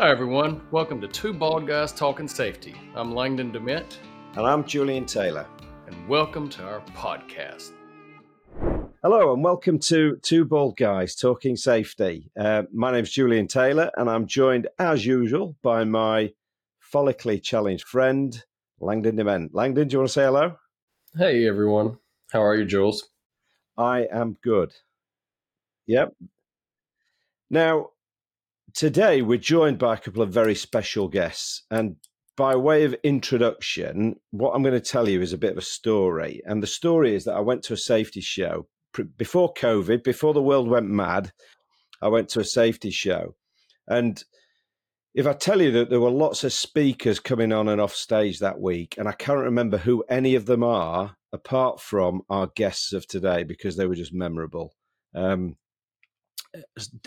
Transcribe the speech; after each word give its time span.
Hi, 0.00 0.10
everyone. 0.10 0.62
Welcome 0.70 1.00
to 1.00 1.08
Two 1.08 1.32
Bald 1.32 1.66
Guys 1.66 1.90
Talking 1.90 2.28
Safety. 2.28 2.72
I'm 2.94 3.12
Langdon 3.12 3.50
Dement. 3.50 3.98
And 4.36 4.46
I'm 4.46 4.62
Julian 4.62 5.06
Taylor. 5.06 5.44
And 5.88 6.08
welcome 6.08 6.48
to 6.50 6.62
our 6.62 6.82
podcast. 6.94 7.72
Hello, 9.02 9.32
and 9.32 9.42
welcome 9.42 9.80
to 9.80 10.16
Two 10.22 10.44
Bald 10.44 10.76
Guys 10.76 11.16
Talking 11.16 11.56
Safety. 11.56 12.30
Uh, 12.38 12.62
my 12.72 12.92
name's 12.92 13.10
Julian 13.10 13.48
Taylor, 13.48 13.90
and 13.96 14.08
I'm 14.08 14.28
joined, 14.28 14.68
as 14.78 15.04
usual, 15.04 15.56
by 15.62 15.82
my 15.82 16.32
follically 16.94 17.42
challenged 17.42 17.88
friend, 17.88 18.40
Langdon 18.78 19.16
Dement. 19.16 19.52
Langdon, 19.52 19.88
do 19.88 19.94
you 19.94 19.98
want 19.98 20.10
to 20.10 20.12
say 20.12 20.26
hello? 20.26 20.54
Hey, 21.16 21.44
everyone. 21.48 21.98
How 22.30 22.44
are 22.44 22.54
you, 22.54 22.66
Jules? 22.66 23.08
I 23.76 24.06
am 24.12 24.36
good. 24.44 24.72
Yep. 25.88 26.14
Now, 27.50 27.90
today 28.78 29.22
we're 29.22 29.36
joined 29.36 29.76
by 29.76 29.94
a 29.94 29.98
couple 29.98 30.22
of 30.22 30.32
very 30.32 30.54
special 30.54 31.08
guests. 31.08 31.64
And 31.68 31.96
by 32.36 32.54
way 32.54 32.84
of 32.84 32.94
introduction, 33.02 34.20
what 34.30 34.52
I'm 34.52 34.62
going 34.62 34.72
to 34.72 34.80
tell 34.80 35.08
you 35.08 35.20
is 35.20 35.32
a 35.32 35.38
bit 35.38 35.50
of 35.50 35.58
a 35.58 35.62
story. 35.62 36.40
And 36.44 36.62
the 36.62 36.68
story 36.68 37.16
is 37.16 37.24
that 37.24 37.34
I 37.34 37.40
went 37.40 37.64
to 37.64 37.72
a 37.72 37.76
safety 37.76 38.20
show 38.20 38.68
before 39.16 39.52
COVID, 39.52 40.04
before 40.04 40.32
the 40.32 40.40
world 40.40 40.68
went 40.68 40.86
mad. 40.86 41.32
I 42.00 42.06
went 42.06 42.28
to 42.30 42.40
a 42.40 42.44
safety 42.44 42.92
show. 42.92 43.34
And 43.88 44.22
if 45.12 45.26
I 45.26 45.32
tell 45.32 45.60
you 45.60 45.72
that 45.72 45.90
there 45.90 46.00
were 46.00 46.10
lots 46.10 46.44
of 46.44 46.52
speakers 46.52 47.18
coming 47.18 47.52
on 47.52 47.66
and 47.68 47.80
off 47.80 47.96
stage 47.96 48.38
that 48.38 48.60
week, 48.60 48.94
and 48.96 49.08
I 49.08 49.12
can't 49.12 49.40
remember 49.40 49.78
who 49.78 50.04
any 50.08 50.36
of 50.36 50.46
them 50.46 50.62
are, 50.62 51.16
apart 51.32 51.80
from 51.80 52.22
our 52.30 52.46
guests 52.54 52.92
of 52.92 53.08
today, 53.08 53.42
because 53.42 53.76
they 53.76 53.88
were 53.88 53.96
just 53.96 54.14
memorable. 54.14 54.72
Um, 55.16 55.56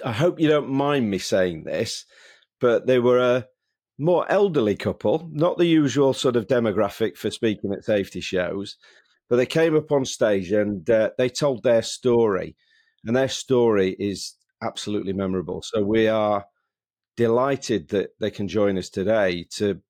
I 0.05 0.12
hope 0.12 0.40
you 0.40 0.48
don't 0.48 0.70
mind 0.70 1.09
me 1.09 1.18
saying 1.18 1.63
this, 1.63 2.05
but 2.60 2.88
they 2.88 2.99
were 2.99 3.20
a 3.20 3.48
more 3.98 4.26
elderly 4.29 4.76
couple, 4.76 5.29
not 5.32 5.57
the 5.57 5.66
usual 5.66 6.13
sort 6.13 6.35
of 6.35 6.48
demographic 6.48 7.18
for 7.18 7.32
speaking 7.32 7.74
at 7.74 7.85
safety 7.85 8.21
shows, 8.21 8.77
but 9.29 9.35
they 9.35 9.46
came 9.46 9.76
up 9.76 9.91
on 9.91 10.05
stage 10.05 10.51
and 10.51 10.90
uh, 10.90 11.12
they 11.18 11.29
told 11.29 11.63
their 11.63 11.82
story, 11.82 12.55
and 13.05 13.16
their 13.16 13.29
story 13.29 13.96
is 13.99 14.35
absolutely 14.63 15.13
memorable. 15.13 15.62
So 15.62 15.84
we 15.84 16.07
are 16.07 16.46
delighted 17.18 17.90
that 17.90 18.10
they 18.20 18.32
can 18.32 18.48
join 18.48 18.77
us 18.77 18.90
today 18.90 19.46
to 19.51 19.82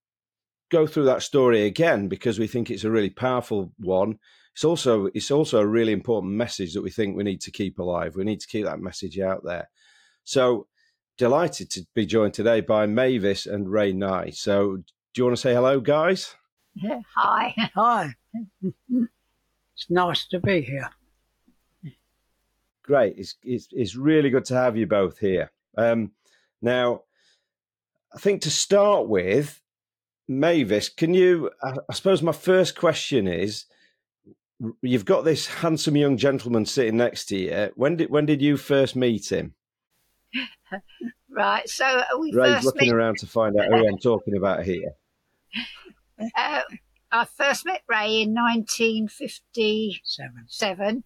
go 0.71 0.87
through 0.87 1.05
that 1.05 1.23
story 1.23 1.65
again 1.65 2.07
because 2.07 2.39
we 2.39 2.47
think 2.47 2.69
it's 2.69 2.85
a 2.85 2.91
really 2.91 3.09
powerful 3.09 3.73
one 3.77 4.17
it's 4.53 4.63
also 4.63 5.07
it's 5.13 5.31
also 5.31 5.59
a 5.59 5.65
really 5.65 5.93
important 5.93 6.33
message 6.33 6.73
that 6.73 6.81
we 6.81 6.89
think 6.89 7.15
we 7.15 7.23
need 7.23 7.41
to 7.41 7.51
keep 7.51 7.79
alive. 7.79 8.15
We 8.15 8.23
need 8.23 8.41
to 8.41 8.47
keep 8.47 8.65
that 8.65 8.79
message 8.79 9.19
out 9.19 9.43
there. 9.43 9.69
So 10.23 10.67
delighted 11.17 11.69
to 11.71 11.85
be 11.93 12.05
joined 12.05 12.33
today 12.33 12.61
by 12.61 12.85
Mavis 12.85 13.45
and 13.45 13.71
Ray 13.71 13.93
Nye. 13.93 14.31
So 14.31 14.77
do 14.77 14.83
you 15.19 15.25
want 15.25 15.37
to 15.37 15.41
say 15.41 15.53
hello, 15.53 15.79
guys? 15.79 16.35
Hi. 17.15 17.53
Hi. 17.75 18.15
it's 18.63 19.89
nice 19.89 20.27
to 20.27 20.39
be 20.39 20.61
here. 20.61 20.89
Great. 22.83 23.15
It's, 23.17 23.35
it's, 23.43 23.67
it's 23.71 23.95
really 23.95 24.29
good 24.29 24.45
to 24.45 24.55
have 24.55 24.77
you 24.77 24.87
both 24.87 25.19
here. 25.19 25.51
Um, 25.77 26.11
now, 26.61 27.03
I 28.13 28.19
think 28.19 28.41
to 28.41 28.51
start 28.51 29.07
with, 29.07 29.61
Mavis, 30.27 30.89
can 30.89 31.13
you? 31.13 31.51
I, 31.61 31.75
I 31.89 31.93
suppose 31.93 32.21
my 32.21 32.31
first 32.31 32.77
question 32.77 33.27
is 33.27 33.65
you've 34.81 35.05
got 35.05 35.23
this 35.23 35.47
handsome 35.47 35.95
young 35.97 36.17
gentleman 36.17 36.65
sitting 36.65 36.97
next 36.97 37.25
to 37.25 37.37
you. 37.37 37.71
When 37.75 37.97
did 37.97 38.09
when 38.09 38.25
did 38.25 38.41
you 38.41 38.57
first 38.57 38.95
meet 38.95 39.31
him? 39.31 39.53
right. 41.29 41.67
So 41.69 42.03
we 42.19 42.31
Ray's 42.33 42.55
first 42.55 42.65
looking 42.65 42.89
met, 42.89 42.95
around 42.95 43.17
to 43.19 43.27
find 43.27 43.55
out 43.57 43.67
who 43.67 43.87
I'm 43.87 43.97
talking 43.97 44.35
about 44.37 44.63
here. 44.63 44.91
Uh, 46.37 46.61
I 47.11 47.25
first 47.25 47.65
met 47.65 47.81
Ray 47.89 48.21
in 48.21 48.35
1957. 48.35 50.45
Seven. 50.47 51.03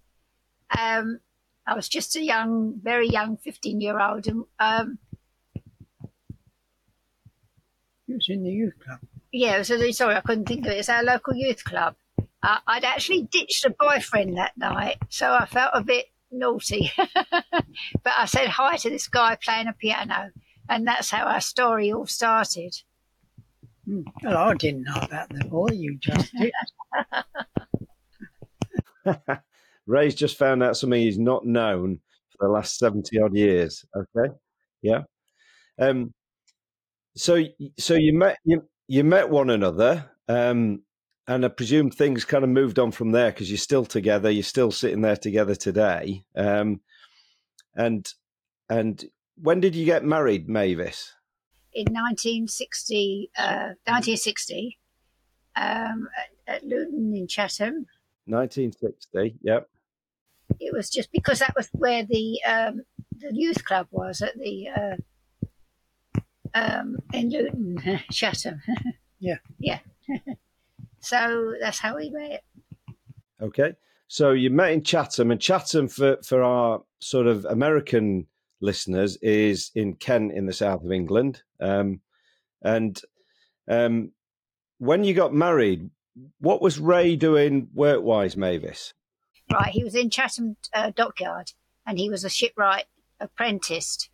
Um, 0.77 1.19
I 1.65 1.73
was 1.73 1.87
just 1.87 2.17
a 2.17 2.21
young, 2.21 2.81
very 2.83 3.07
young, 3.07 3.37
15 3.37 3.79
year 3.79 3.97
old, 3.97 4.27
and 4.27 4.43
um, 4.59 4.99
He 8.07 8.13
was 8.13 8.25
in 8.27 8.43
the 8.43 8.51
youth 8.51 8.73
club. 8.83 8.99
yeah. 9.31 9.61
So 9.63 9.89
sorry, 9.91 10.15
I 10.15 10.21
couldn't 10.21 10.49
think 10.49 10.65
of 10.65 10.73
it. 10.73 10.79
It's 10.79 10.89
our 10.89 11.01
local 11.01 11.33
youth 11.33 11.63
club. 11.63 11.95
Uh, 12.45 12.59
I'd 12.67 12.83
actually 12.83 13.23
ditched 13.23 13.65
a 13.65 13.71
boyfriend 13.71 14.37
that 14.37 14.55
night, 14.55 14.97
so 15.09 15.33
I 15.33 15.47
felt 15.47 15.71
a 15.73 15.83
bit 15.83 16.05
naughty. 16.31 16.91
but 17.31 18.13
I 18.15 18.25
said 18.25 18.49
hi 18.49 18.77
to 18.77 18.89
this 18.91 19.07
guy 19.07 19.35
playing 19.43 19.67
a 19.67 19.73
piano, 19.73 20.29
and 20.69 20.85
that's 20.85 21.09
how 21.09 21.25
our 21.25 21.41
story 21.41 21.91
all 21.91 22.05
started. 22.05 22.75
Hmm. 23.85 24.01
Well, 24.21 24.37
I 24.37 24.53
didn't 24.53 24.83
know 24.83 24.93
about 25.01 25.29
the 25.29 25.43
boy. 25.45 25.69
You 25.73 25.97
just 25.97 26.31
did. 26.35 26.51
Ray's 29.87 30.13
just 30.13 30.37
found 30.37 30.61
out 30.61 30.77
something 30.77 31.01
he's 31.01 31.17
not 31.17 31.47
known 31.47 31.99
for 32.29 32.47
the 32.47 32.53
last 32.53 32.77
seventy 32.77 33.19
odd 33.19 33.33
years. 33.33 33.83
Okay, 33.95 34.35
yeah. 34.83 35.01
Um. 35.79 36.13
So, 37.15 37.43
so 37.79 37.95
you 37.95 38.13
met 38.13 38.37
you 38.45 38.61
you 38.87 39.03
met 39.03 39.31
one 39.31 39.49
another. 39.49 40.11
Um, 40.27 40.83
and 41.27 41.45
I 41.45 41.47
presume 41.47 41.89
things 41.89 42.25
kind 42.25 42.43
of 42.43 42.49
moved 42.49 42.79
on 42.79 42.91
from 42.91 43.11
there 43.11 43.31
because 43.31 43.49
you're 43.49 43.57
still 43.57 43.85
together. 43.85 44.29
You're 44.29 44.43
still 44.43 44.71
sitting 44.71 45.01
there 45.01 45.17
together 45.17 45.55
today. 45.55 46.23
Um, 46.35 46.81
and 47.75 48.07
and 48.69 49.03
when 49.35 49.59
did 49.59 49.75
you 49.75 49.85
get 49.85 50.03
married, 50.03 50.47
Mavis? 50.47 51.15
in 51.75 51.93
1960, 51.93 53.31
uh, 53.37 53.75
1960 53.83 54.79
um, 55.57 56.07
at, 56.47 56.55
at 56.55 56.63
Luton 56.63 57.13
in 57.15 57.27
Chatham. 57.27 57.85
1960. 58.25 59.35
Yep. 59.41 59.69
It 60.59 60.73
was 60.73 60.89
just 60.89 61.11
because 61.11 61.39
that 61.39 61.53
was 61.55 61.67
where 61.73 62.03
the 62.03 62.39
um, 62.47 62.81
the 63.17 63.31
youth 63.33 63.65
club 63.65 63.87
was 63.91 64.21
at 64.21 64.37
the 64.37 64.67
uh, 64.69 64.95
um, 66.53 66.97
in 67.13 67.29
Luton, 67.29 67.77
Chatham. 68.11 68.61
Yeah. 69.17 69.37
yeah. 69.57 69.79
so 71.05 71.53
that's 71.61 71.79
how 71.79 71.95
we 71.95 72.09
met. 72.09 72.43
Okay. 73.41 73.73
So 74.07 74.31
you 74.31 74.49
met 74.49 74.71
in 74.71 74.83
Chatham, 74.83 75.31
and 75.31 75.41
Chatham 75.41 75.87
for 75.87 76.17
for 76.23 76.43
our 76.43 76.83
sort 76.99 77.27
of 77.27 77.45
American 77.45 78.27
listeners 78.61 79.17
is 79.21 79.71
in 79.75 79.95
Kent 79.95 80.31
in 80.33 80.45
the 80.45 80.53
south 80.53 80.83
of 80.83 80.91
England. 80.91 81.41
Um, 81.59 82.01
and 82.61 82.99
um, 83.67 84.11
when 84.77 85.03
you 85.03 85.13
got 85.13 85.33
married, 85.33 85.89
what 86.39 86.61
was 86.61 86.79
Ray 86.79 87.15
doing 87.15 87.67
work 87.73 88.03
wise, 88.03 88.37
Mavis? 88.37 88.93
Right, 89.51 89.71
he 89.71 89.83
was 89.83 89.95
in 89.95 90.09
Chatham 90.09 90.55
uh, 90.73 90.91
Dockyard, 90.95 91.51
and 91.85 91.99
he 91.99 92.09
was 92.09 92.23
a 92.23 92.29
shipwright 92.29 92.85
apprentice. 93.19 94.09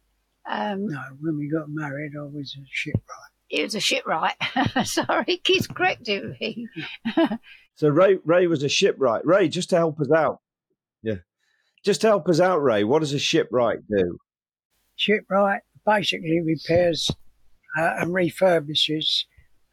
Um, 0.50 0.88
No, 0.88 1.02
when 1.20 1.38
we 1.38 1.50
got 1.50 1.70
married, 1.70 2.14
I 2.18 2.24
was 2.24 2.58
a 2.60 2.66
shipwright. 2.70 3.31
He 3.52 3.62
was 3.64 3.76
a 3.76 3.82
shipwright. 3.82 4.36
Sorry, 4.86 5.42
he's 5.46 5.68
correcting 5.68 6.38
me. 6.40 6.68
So 7.76 7.88
Ray 7.88 8.20
Ray 8.24 8.46
was 8.46 8.62
a 8.62 8.70
shipwright. 8.70 9.26
Ray, 9.26 9.48
just 9.48 9.72
to 9.72 9.78
help 9.78 10.00
us 10.00 10.12
out. 10.12 10.40
Yeah. 11.02 11.16
Just 11.84 12.02
to 12.02 12.08
help 12.08 12.30
us 12.30 12.40
out, 12.40 12.62
Ray, 12.62 12.84
what 12.84 13.00
does 13.00 13.14
a 13.14 13.18
shipwright 13.18 13.80
do? 13.90 14.20
Shipwright 14.98 15.62
basically 15.84 16.42
repairs 16.42 17.10
uh, 17.76 17.94
and 17.98 18.12
refurbishes 18.14 19.24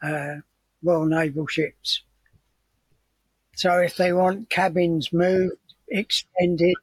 uh, 0.03 0.37
Royal 0.83 1.05
Naval 1.05 1.47
ships. 1.49 2.03
So 3.57 3.79
if 3.81 3.97
they 3.97 4.15
want 4.15 4.49
cabins 4.49 5.13
moved, 5.13 5.57
extended, 5.89 6.77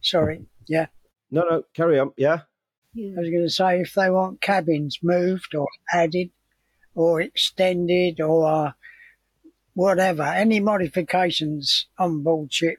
sorry, 0.00 0.46
yeah, 0.66 0.86
No, 1.30 1.42
no, 1.42 1.64
carry 1.74 1.98
on. 1.98 2.12
Yeah. 2.16 2.42
I 2.96 3.20
was 3.20 3.28
going 3.28 3.42
to 3.42 3.50
say 3.50 3.80
if 3.80 3.92
they 3.92 4.08
want 4.08 4.40
cabins 4.40 4.98
moved 5.02 5.54
or 5.54 5.68
added 5.92 6.30
or 6.94 7.20
extended 7.20 8.20
or 8.20 8.74
whatever, 9.74 10.22
any 10.22 10.60
modifications 10.60 11.86
on 11.98 12.22
board 12.22 12.52
ship, 12.52 12.78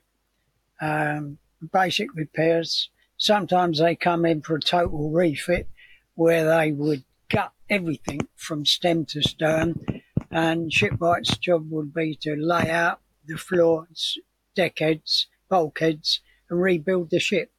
um, 0.82 1.38
basic 1.72 2.14
repairs. 2.16 2.90
Sometimes 3.18 3.80
they 3.80 3.96
come 3.96 4.26
in 4.26 4.42
for 4.42 4.56
a 4.56 4.62
total 4.62 5.12
refit 5.12 5.68
where 6.16 6.46
they 6.46 6.72
would 6.72 7.04
gut 7.30 7.52
everything 7.70 8.20
from 8.36 8.66
stem 8.66 9.06
to 9.06 9.22
stern, 9.22 10.02
and 10.30 10.72
shipwright's 10.74 11.38
job 11.38 11.72
would 11.72 11.94
be 11.94 12.18
to 12.22 12.36
lay 12.36 12.70
out 12.70 13.00
the 13.26 13.38
floors, 13.38 14.18
deckheads, 14.56 15.28
bulkheads, 15.50 16.20
and 16.50 16.62
rebuild 16.62 17.10
the 17.10 17.20
ship. 17.20 17.52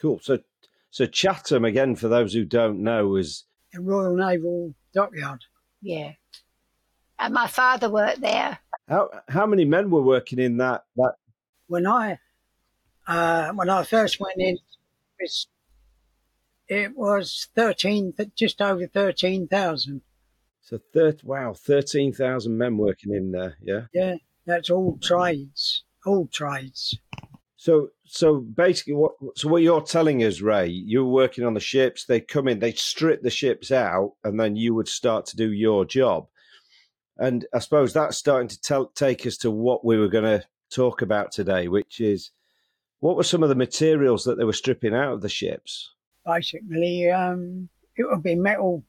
Cool. 0.00 0.20
So 0.22 0.38
so 0.90 1.06
Chatham 1.06 1.64
again 1.64 1.96
for 1.96 2.08
those 2.08 2.32
who 2.32 2.44
don't 2.44 2.82
know 2.82 3.16
is 3.16 3.44
The 3.72 3.80
Royal 3.80 4.16
Naval 4.16 4.74
Dockyard. 4.92 5.44
Yeah. 5.80 6.12
And 7.18 7.34
my 7.34 7.46
father 7.46 7.88
worked 7.90 8.20
there. 8.20 8.58
how 8.88 9.10
how 9.28 9.46
many 9.46 9.64
men 9.64 9.90
were 9.90 10.02
working 10.02 10.38
in 10.38 10.56
that 10.58 10.84
that 10.96 11.14
when 11.66 11.86
I 11.86 12.18
uh, 13.06 13.52
when 13.52 13.68
I 13.70 13.82
first 13.84 14.20
went 14.20 14.38
in, 14.38 14.56
it 14.56 14.60
was 15.20 15.46
It 16.68 16.96
was 16.96 17.48
13, 17.56 18.12
just 18.36 18.60
over 18.60 18.86
13,000. 18.86 20.02
So, 20.60 20.78
thir- 20.92 21.16
wow, 21.24 21.54
13,000 21.54 22.56
men 22.58 22.76
working 22.76 23.14
in 23.14 23.32
there. 23.32 23.56
Yeah. 23.62 23.86
Yeah, 23.94 24.16
that's 24.44 24.68
all 24.68 24.98
trades, 25.00 25.84
all 26.04 26.26
trades. 26.26 26.98
So, 27.68 27.90
so 28.06 28.40
basically, 28.40 28.94
what 28.94 29.12
so 29.36 29.46
what 29.48 29.62
you're 29.62 29.82
telling 29.82 30.24
us, 30.24 30.40
Ray, 30.40 30.68
you 30.68 31.04
were 31.04 31.12
working 31.12 31.44
on 31.44 31.52
the 31.52 31.60
ships. 31.60 32.06
They 32.06 32.18
come 32.18 32.48
in, 32.48 32.60
they 32.60 32.72
strip 32.72 33.20
the 33.20 33.28
ships 33.28 33.70
out, 33.70 34.14
and 34.24 34.40
then 34.40 34.56
you 34.56 34.74
would 34.74 34.88
start 34.88 35.26
to 35.26 35.36
do 35.36 35.52
your 35.52 35.84
job. 35.84 36.28
And 37.18 37.44
I 37.52 37.58
suppose 37.58 37.92
that's 37.92 38.16
starting 38.16 38.48
to 38.48 38.58
tell, 38.58 38.86
take 38.86 39.26
us 39.26 39.36
to 39.38 39.50
what 39.50 39.84
we 39.84 39.98
were 39.98 40.08
going 40.08 40.24
to 40.24 40.46
talk 40.70 41.02
about 41.02 41.30
today, 41.30 41.68
which 41.68 42.00
is 42.00 42.30
what 43.00 43.16
were 43.16 43.22
some 43.22 43.42
of 43.42 43.50
the 43.50 43.54
materials 43.54 44.24
that 44.24 44.38
they 44.38 44.44
were 44.44 44.54
stripping 44.54 44.94
out 44.94 45.12
of 45.12 45.20
the 45.20 45.28
ships? 45.28 45.92
Basically, 46.24 47.10
um, 47.10 47.68
it 47.96 48.06
would 48.08 48.22
be 48.22 48.34
metal 48.34 48.82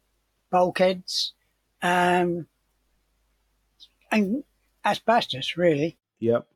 bulkheads 0.51 1.33
um, 1.81 2.47
and 4.09 4.45
asbestos, 4.85 5.57
really. 5.57 5.97
Yep. 6.19 6.47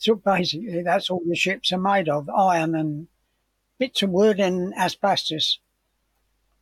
So 0.00 0.14
basically, 0.14 0.82
that's 0.82 1.10
all 1.10 1.20
the 1.26 1.36
ships 1.36 1.72
are 1.74 1.78
made 1.78 2.08
of 2.08 2.30
iron 2.30 2.74
and 2.74 3.08
bits 3.78 4.00
of 4.02 4.08
wood 4.08 4.40
and 4.40 4.74
asbestos. 4.74 5.58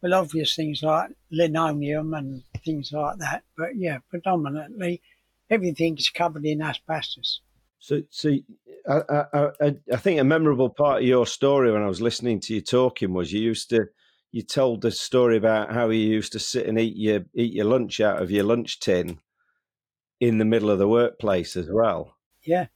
Well, 0.03 0.15
obvious 0.15 0.57
things 0.57 0.83
like 0.83 1.11
linoleum 1.31 2.15
and 2.15 2.43
things 2.65 2.91
like 2.93 3.19
that. 3.19 3.45
But 3.57 3.77
yeah, 3.77 3.99
predominantly 4.11 5.03
everything's 5.49 6.11
covered 6.11 6.45
in 6.45 6.61
asbestos. 6.61 7.41
So, 7.79 8.03
so 8.11 8.37
I, 8.89 9.03
I, 9.09 9.51
I, 9.61 9.77
I 9.93 9.97
think 9.99 10.19
a 10.19 10.25
memorable 10.25 10.71
part 10.71 11.03
of 11.03 11.09
your 11.09 11.25
story 11.25 11.71
when 11.71 11.83
I 11.83 11.87
was 11.87 12.01
listening 12.01 12.41
to 12.41 12.55
you 12.55 12.61
talking 12.61 13.15
was 13.15 13.33
you 13.33 13.41
used 13.41 13.71
to, 13.71 13.87
you 14.33 14.43
told 14.43 14.81
the 14.81 14.91
story 14.91 15.37
about 15.37 15.73
how 15.73 15.91
you 15.91 16.01
used 16.01 16.33
to 16.33 16.41
sit 16.41 16.67
and 16.67 16.77
eat 16.77 16.97
your 16.97 17.21
eat 17.37 17.53
your 17.53 17.67
lunch 17.67 18.01
out 18.01 18.21
of 18.21 18.33
your 18.33 18.43
lunch 18.43 18.81
tin 18.81 19.21
in 20.19 20.39
the 20.39 20.45
middle 20.45 20.71
of 20.71 20.81
the 20.81 20.89
workplace 20.89 21.57
as 21.57 21.69
well. 21.71 22.17
Yeah, 22.45 22.67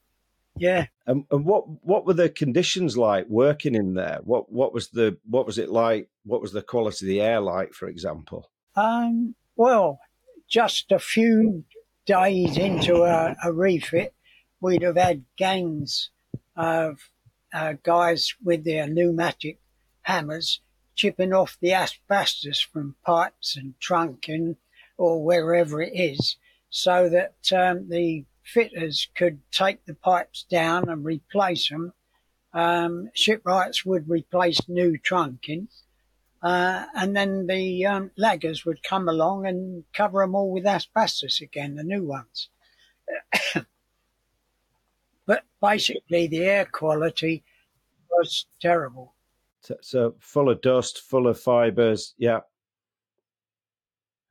yeah. 0.57 0.87
And, 1.07 1.25
and 1.31 1.45
what 1.45 1.65
what 1.85 2.07
were 2.07 2.15
the 2.15 2.29
conditions 2.29 2.97
like 2.97 3.27
working 3.29 3.75
in 3.75 3.95
there? 3.95 4.21
What 4.23 4.53
what 4.53 4.73
was 4.73 4.89
the 4.89 5.19
what 5.29 5.47
was 5.47 5.59
it 5.59 5.71
like? 5.71 6.09
What 6.25 6.41
was 6.41 6.53
the 6.53 6.63
quality 6.63 7.07
of 7.07 7.09
the 7.09 7.21
air 7.21 7.41
like, 7.41 7.73
for 7.73 7.89
example? 7.89 8.51
Um, 8.77 9.35
well, 9.57 10.01
just 10.49 10.93
a 10.93 10.99
few 10.99 11.65
days 12.07 12.57
into 12.57 13.03
a, 13.03 13.37
a 13.45 13.53
refit, 13.53 14.15
we'd 14.61 14.83
have 14.83 14.97
had 14.97 15.25
gangs 15.37 16.11
of 16.57 17.11
uh, 17.55 17.75
guys 17.83 18.35
with 18.43 18.65
their 18.65 18.87
pneumatic 18.87 19.59
hammers 20.03 20.61
chipping 20.95 21.33
off 21.33 21.57
the 21.61 21.73
asbestos 21.73 22.61
from 22.61 22.97
pipes 23.05 23.57
and 23.57 23.75
trunking 23.81 24.57
or 24.99 25.25
wherever 25.25 25.81
it 25.81 25.93
is, 25.95 26.37
so 26.69 27.09
that 27.09 27.35
um, 27.53 27.89
the 27.89 28.25
fitters 28.43 29.09
could 29.15 29.41
take 29.50 29.85
the 29.85 29.94
pipes 29.94 30.44
down 30.50 30.89
and 30.89 31.05
replace 31.05 31.69
them. 31.69 31.93
Um, 32.53 33.11
shipwrights 33.15 33.85
would 33.85 34.09
replace 34.09 34.69
new 34.69 34.99
trunking. 34.99 35.69
Uh, 36.43 36.87
and 36.94 37.15
then 37.17 37.47
the 37.47 37.87
um, 37.87 38.11
laggers 38.19 38.67
would 38.67 38.83
come 38.83 39.09
along 39.09 39.47
and 39.47 39.85
cover 39.93 40.23
them 40.23 40.35
all 40.35 40.50
with 40.50 40.67
asbestos 40.67 41.41
again, 41.41 41.77
the 41.77 41.85
new 41.85 42.05
ones. 42.05 42.49
but 45.27 45.44
basically, 45.61 46.27
the 46.27 46.44
air 46.44 46.65
quality 46.65 47.44
was 48.11 48.47
terrible. 48.61 49.15
So, 49.61 49.77
so 49.81 50.15
full 50.19 50.50
of 50.50 50.61
dust, 50.61 50.99
full 50.99 51.29
of 51.29 51.39
fibers. 51.39 52.15
Yeah. 52.19 52.41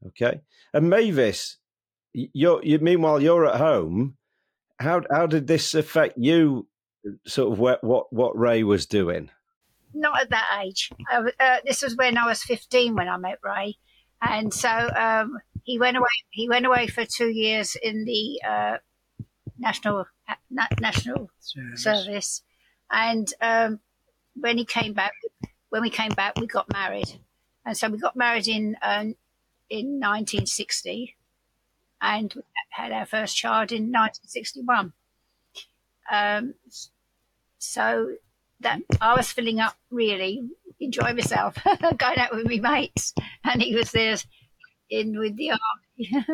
Okay. 0.07 0.41
And 0.73 0.89
Mavis, 0.89 1.57
you're, 2.13 2.63
you 2.63 2.79
meanwhile 2.79 3.21
you're 3.21 3.45
at 3.45 3.55
home. 3.55 4.17
How 4.79 5.01
how 5.11 5.27
did 5.27 5.47
this 5.47 5.75
affect 5.75 6.17
you? 6.17 6.67
Sort 7.25 7.51
of 7.51 7.59
what 7.59 7.83
what, 7.83 8.11
what 8.11 8.37
Ray 8.37 8.63
was 8.63 8.85
doing. 8.85 9.29
Not 9.93 10.21
at 10.21 10.29
that 10.29 10.61
age. 10.63 10.89
Uh, 11.11 11.23
uh, 11.39 11.57
this 11.65 11.81
was 11.81 11.95
when 11.95 12.17
I 12.17 12.25
was 12.25 12.43
15 12.43 12.95
when 12.95 13.09
I 13.09 13.17
met 13.17 13.39
Ray, 13.43 13.77
and 14.21 14.53
so 14.53 14.69
um, 14.69 15.37
he 15.63 15.79
went 15.79 15.97
away. 15.97 16.07
He 16.29 16.47
went 16.47 16.65
away 16.65 16.87
for 16.87 17.05
two 17.05 17.29
years 17.29 17.75
in 17.81 18.05
the 18.05 18.41
uh, 18.47 18.77
national 19.59 20.05
na- 20.49 20.67
national 20.79 21.29
service, 21.39 21.83
service. 21.83 22.41
and 22.89 23.33
um, 23.41 23.79
when 24.35 24.57
he 24.57 24.65
came 24.65 24.93
back, 24.93 25.13
when 25.69 25.81
we 25.81 25.89
came 25.89 26.11
back, 26.11 26.39
we 26.39 26.47
got 26.47 26.71
married, 26.71 27.19
and 27.65 27.77
so 27.77 27.89
we 27.89 27.97
got 27.97 28.15
married 28.15 28.47
in 28.47 28.77
um, 28.81 29.15
in 29.69 29.99
1960 29.99 31.15
and 32.01 32.33
had 32.69 32.91
our 32.91 33.05
first 33.05 33.37
child 33.37 33.71
in 33.71 33.91
1961. 33.91 34.93
Um, 36.11 36.55
so 37.59 38.15
that 38.59 38.81
I 38.99 39.15
was 39.15 39.31
filling 39.31 39.59
up 39.59 39.75
really, 39.89 40.49
enjoying 40.79 41.15
myself, 41.15 41.57
going 41.97 42.17
out 42.17 42.35
with 42.35 42.45
my 42.45 42.57
mates, 42.57 43.13
and 43.43 43.61
he 43.61 43.75
was 43.75 43.91
there 43.91 44.17
in 44.89 45.17
with 45.17 45.35
the 45.37 45.51
army. 45.51 46.25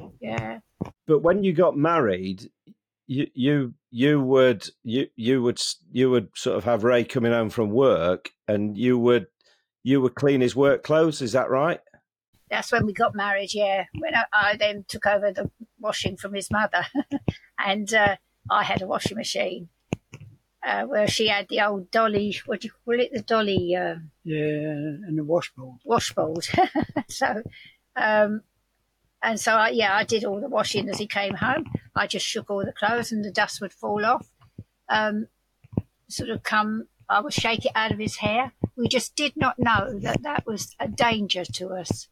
yeah. 0.20 0.60
But 1.06 1.20
when 1.20 1.44
you 1.44 1.52
got 1.52 1.76
married, 1.76 2.50
you 3.06 3.28
you 3.34 3.74
you 3.90 4.20
would 4.20 4.68
you 4.82 5.08
you 5.16 5.42
would 5.42 5.60
you 5.92 6.10
would 6.10 6.28
sort 6.34 6.56
of 6.56 6.64
have 6.64 6.84
Ray 6.84 7.04
coming 7.04 7.32
home 7.32 7.50
from 7.50 7.70
work, 7.70 8.30
and 8.48 8.76
you 8.76 8.98
would 8.98 9.26
you 9.82 10.00
would 10.00 10.14
clean 10.14 10.40
his 10.40 10.56
work 10.56 10.82
clothes. 10.82 11.22
Is 11.22 11.32
that 11.32 11.50
right? 11.50 11.80
That's 12.50 12.72
when 12.72 12.86
we 12.86 12.92
got 12.92 13.14
married. 13.14 13.54
Yeah, 13.54 13.84
when 13.98 14.14
I, 14.14 14.24
I 14.32 14.56
then 14.56 14.84
took 14.88 15.06
over 15.06 15.32
the 15.32 15.50
washing 15.78 16.16
from 16.16 16.34
his 16.34 16.50
mother, 16.50 16.86
and 17.58 17.92
uh, 17.92 18.16
I 18.50 18.64
had 18.64 18.82
a 18.82 18.86
washing 18.86 19.16
machine 19.16 19.68
uh, 20.66 20.82
where 20.84 21.06
she 21.06 21.28
had 21.28 21.48
the 21.48 21.60
old 21.60 21.90
dolly. 21.90 22.36
What 22.46 22.60
do 22.60 22.68
you 22.68 22.72
call 22.84 23.00
it? 23.00 23.12
The 23.12 23.22
dolly. 23.22 23.74
Uh, 23.74 23.96
yeah, 24.24 24.38
and 24.38 25.16
the 25.16 25.24
washboard. 25.24 25.78
Washboard. 25.84 26.46
so, 27.08 27.42
um, 27.94 28.42
and 29.22 29.38
so 29.38 29.52
I, 29.52 29.70
yeah, 29.70 29.94
I 29.94 30.04
did 30.04 30.24
all 30.24 30.40
the 30.40 30.48
washing 30.48 30.88
as 30.88 30.98
he 30.98 31.06
came 31.06 31.34
home. 31.34 31.66
I 31.94 32.06
just 32.06 32.26
shook 32.26 32.50
all 32.50 32.64
the 32.64 32.72
clothes, 32.72 33.12
and 33.12 33.24
the 33.24 33.30
dust 33.30 33.60
would 33.60 33.72
fall 33.72 34.04
off. 34.04 34.28
Um, 34.88 35.28
sort 36.08 36.30
of 36.30 36.42
come. 36.42 36.88
I 37.08 37.20
would 37.20 37.32
shake 37.32 37.64
it 37.64 37.72
out 37.76 37.92
of 37.92 37.98
his 38.00 38.16
hair. 38.16 38.52
We 38.76 38.88
just 38.88 39.14
did 39.14 39.36
not 39.36 39.60
know 39.60 39.98
that 40.00 40.24
that 40.24 40.44
was 40.46 40.74
a 40.80 40.88
danger 40.88 41.44
to 41.44 41.68
us. 41.68 42.08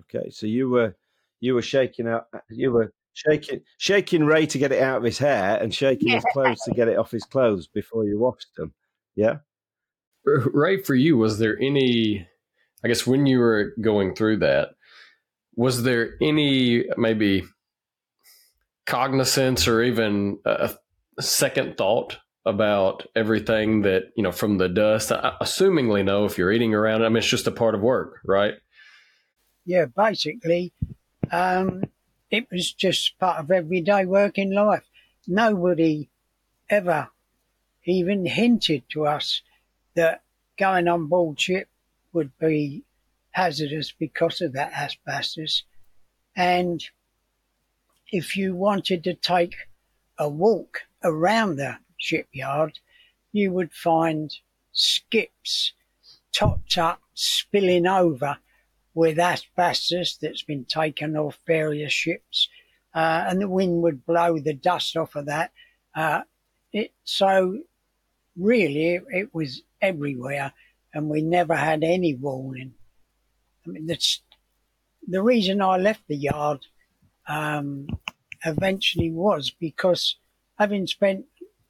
Okay, 0.00 0.30
so 0.30 0.46
you 0.46 0.68
were 0.68 0.94
you 1.40 1.54
were 1.54 1.62
shaking 1.62 2.08
out 2.08 2.26
uh, 2.34 2.38
you 2.50 2.72
were 2.72 2.92
shaking 3.14 3.60
shaking 3.78 4.24
Ray 4.24 4.46
to 4.46 4.58
get 4.58 4.72
it 4.72 4.82
out 4.82 4.98
of 4.98 5.04
his 5.04 5.18
hair 5.18 5.58
and 5.60 5.74
shaking 5.74 6.08
yeah. 6.08 6.16
his 6.16 6.24
clothes 6.32 6.60
to 6.64 6.72
get 6.72 6.88
it 6.88 6.98
off 6.98 7.10
his 7.10 7.24
clothes 7.24 7.66
before 7.66 8.04
you 8.04 8.18
washed 8.18 8.54
them. 8.56 8.72
Yeah. 9.14 9.38
Right 10.24 10.84
for 10.86 10.94
you, 10.94 11.16
was 11.16 11.38
there 11.38 11.58
any? 11.60 12.26
I 12.84 12.88
guess 12.88 13.06
when 13.06 13.26
you 13.26 13.38
were 13.38 13.72
going 13.80 14.14
through 14.14 14.38
that, 14.38 14.70
was 15.54 15.82
there 15.82 16.14
any 16.20 16.84
maybe 16.96 17.44
cognizance 18.86 19.68
or 19.68 19.82
even 19.82 20.38
a 20.44 20.74
second 21.20 21.76
thought 21.76 22.18
about 22.44 23.06
everything 23.14 23.82
that 23.82 24.04
you 24.16 24.22
know 24.22 24.32
from 24.32 24.58
the 24.58 24.68
dust? 24.68 25.10
I, 25.10 25.34
assumingly, 25.40 26.04
no. 26.04 26.24
If 26.24 26.38
you're 26.38 26.52
eating 26.52 26.74
around, 26.74 27.04
I 27.04 27.08
mean, 27.08 27.18
it's 27.18 27.26
just 27.26 27.48
a 27.48 27.52
part 27.52 27.74
of 27.74 27.80
work, 27.80 28.20
right? 28.24 28.54
Yeah, 29.64 29.86
basically, 29.86 30.72
um, 31.30 31.84
it 32.30 32.50
was 32.50 32.72
just 32.72 33.18
part 33.18 33.38
of 33.38 33.50
everyday 33.50 34.04
working 34.04 34.52
life. 34.52 34.84
Nobody 35.26 36.08
ever 36.68 37.08
even 37.84 38.26
hinted 38.26 38.84
to 38.90 39.06
us 39.06 39.42
that 39.94 40.22
going 40.58 40.88
on 40.88 41.06
board 41.06 41.40
ship 41.40 41.68
would 42.12 42.36
be 42.38 42.84
hazardous 43.32 43.92
because 43.92 44.40
of 44.40 44.52
that 44.52 44.72
asbestos. 44.72 45.64
And 46.36 46.82
if 48.10 48.36
you 48.36 48.54
wanted 48.54 49.04
to 49.04 49.14
take 49.14 49.54
a 50.18 50.28
walk 50.28 50.82
around 51.02 51.56
the 51.56 51.78
shipyard, 51.96 52.78
you 53.32 53.52
would 53.52 53.72
find 53.72 54.34
skips 54.72 55.72
topped 56.32 56.78
up, 56.78 57.00
spilling 57.14 57.86
over 57.86 58.38
with 58.94 59.18
asbestos 59.18 60.16
that's 60.20 60.42
been 60.42 60.64
taken 60.64 61.16
off 61.16 61.38
various 61.46 61.92
ships, 61.92 62.48
uh, 62.94 63.24
and 63.28 63.40
the 63.40 63.48
wind 63.48 63.82
would 63.82 64.04
blow 64.04 64.38
the 64.38 64.54
dust 64.54 64.96
off 64.96 65.14
of 65.16 65.26
that. 65.26 65.50
Uh, 65.94 66.22
it, 66.72 66.92
so 67.04 67.58
really, 68.36 68.94
it, 68.94 69.04
it, 69.08 69.34
was 69.34 69.62
everywhere, 69.80 70.52
and 70.92 71.08
we 71.08 71.22
never 71.22 71.54
had 71.54 71.82
any 71.84 72.14
warning. 72.14 72.74
I 73.66 73.70
mean, 73.70 73.86
that's 73.86 74.20
the 75.06 75.22
reason 75.22 75.62
I 75.62 75.76
left 75.76 76.02
the 76.08 76.16
yard. 76.16 76.60
Um, 77.28 77.86
eventually 78.44 79.10
was 79.10 79.50
because 79.50 80.16
having 80.58 80.86
spent 80.86 81.24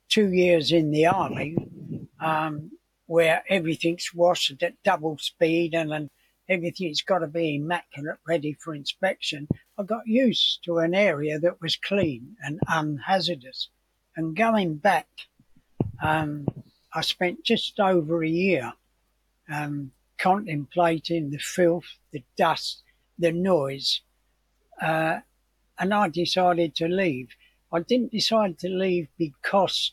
two 0.08 0.32
years 0.32 0.72
in 0.72 0.90
the 0.90 1.06
army, 1.06 1.56
um, 2.20 2.70
where 3.06 3.42
everything's 3.48 4.10
washed 4.14 4.62
at 4.62 4.82
double 4.82 5.18
speed 5.18 5.74
and, 5.74 5.92
and 5.92 6.10
everything's 6.52 7.02
got 7.02 7.20
to 7.20 7.26
be 7.26 7.56
immaculate, 7.56 8.18
ready 8.28 8.52
for 8.52 8.74
inspection. 8.74 9.48
I 9.78 9.84
got 9.84 10.06
used 10.06 10.62
to 10.64 10.78
an 10.78 10.94
area 10.94 11.38
that 11.38 11.60
was 11.62 11.76
clean 11.76 12.36
and 12.42 12.60
unhazardous. 12.68 13.68
And 14.14 14.36
going 14.36 14.76
back, 14.76 15.08
um, 16.02 16.46
I 16.92 17.00
spent 17.00 17.44
just 17.44 17.80
over 17.80 18.22
a 18.22 18.28
year 18.28 18.74
um, 19.50 19.92
contemplating 20.18 21.30
the 21.30 21.38
filth, 21.38 21.96
the 22.12 22.22
dust, 22.36 22.82
the 23.18 23.32
noise, 23.32 24.02
uh, 24.80 25.20
and 25.78 25.94
I 25.94 26.08
decided 26.08 26.74
to 26.76 26.86
leave. 26.86 27.30
I 27.72 27.80
didn't 27.80 28.12
decide 28.12 28.58
to 28.58 28.68
leave 28.68 29.08
because 29.16 29.92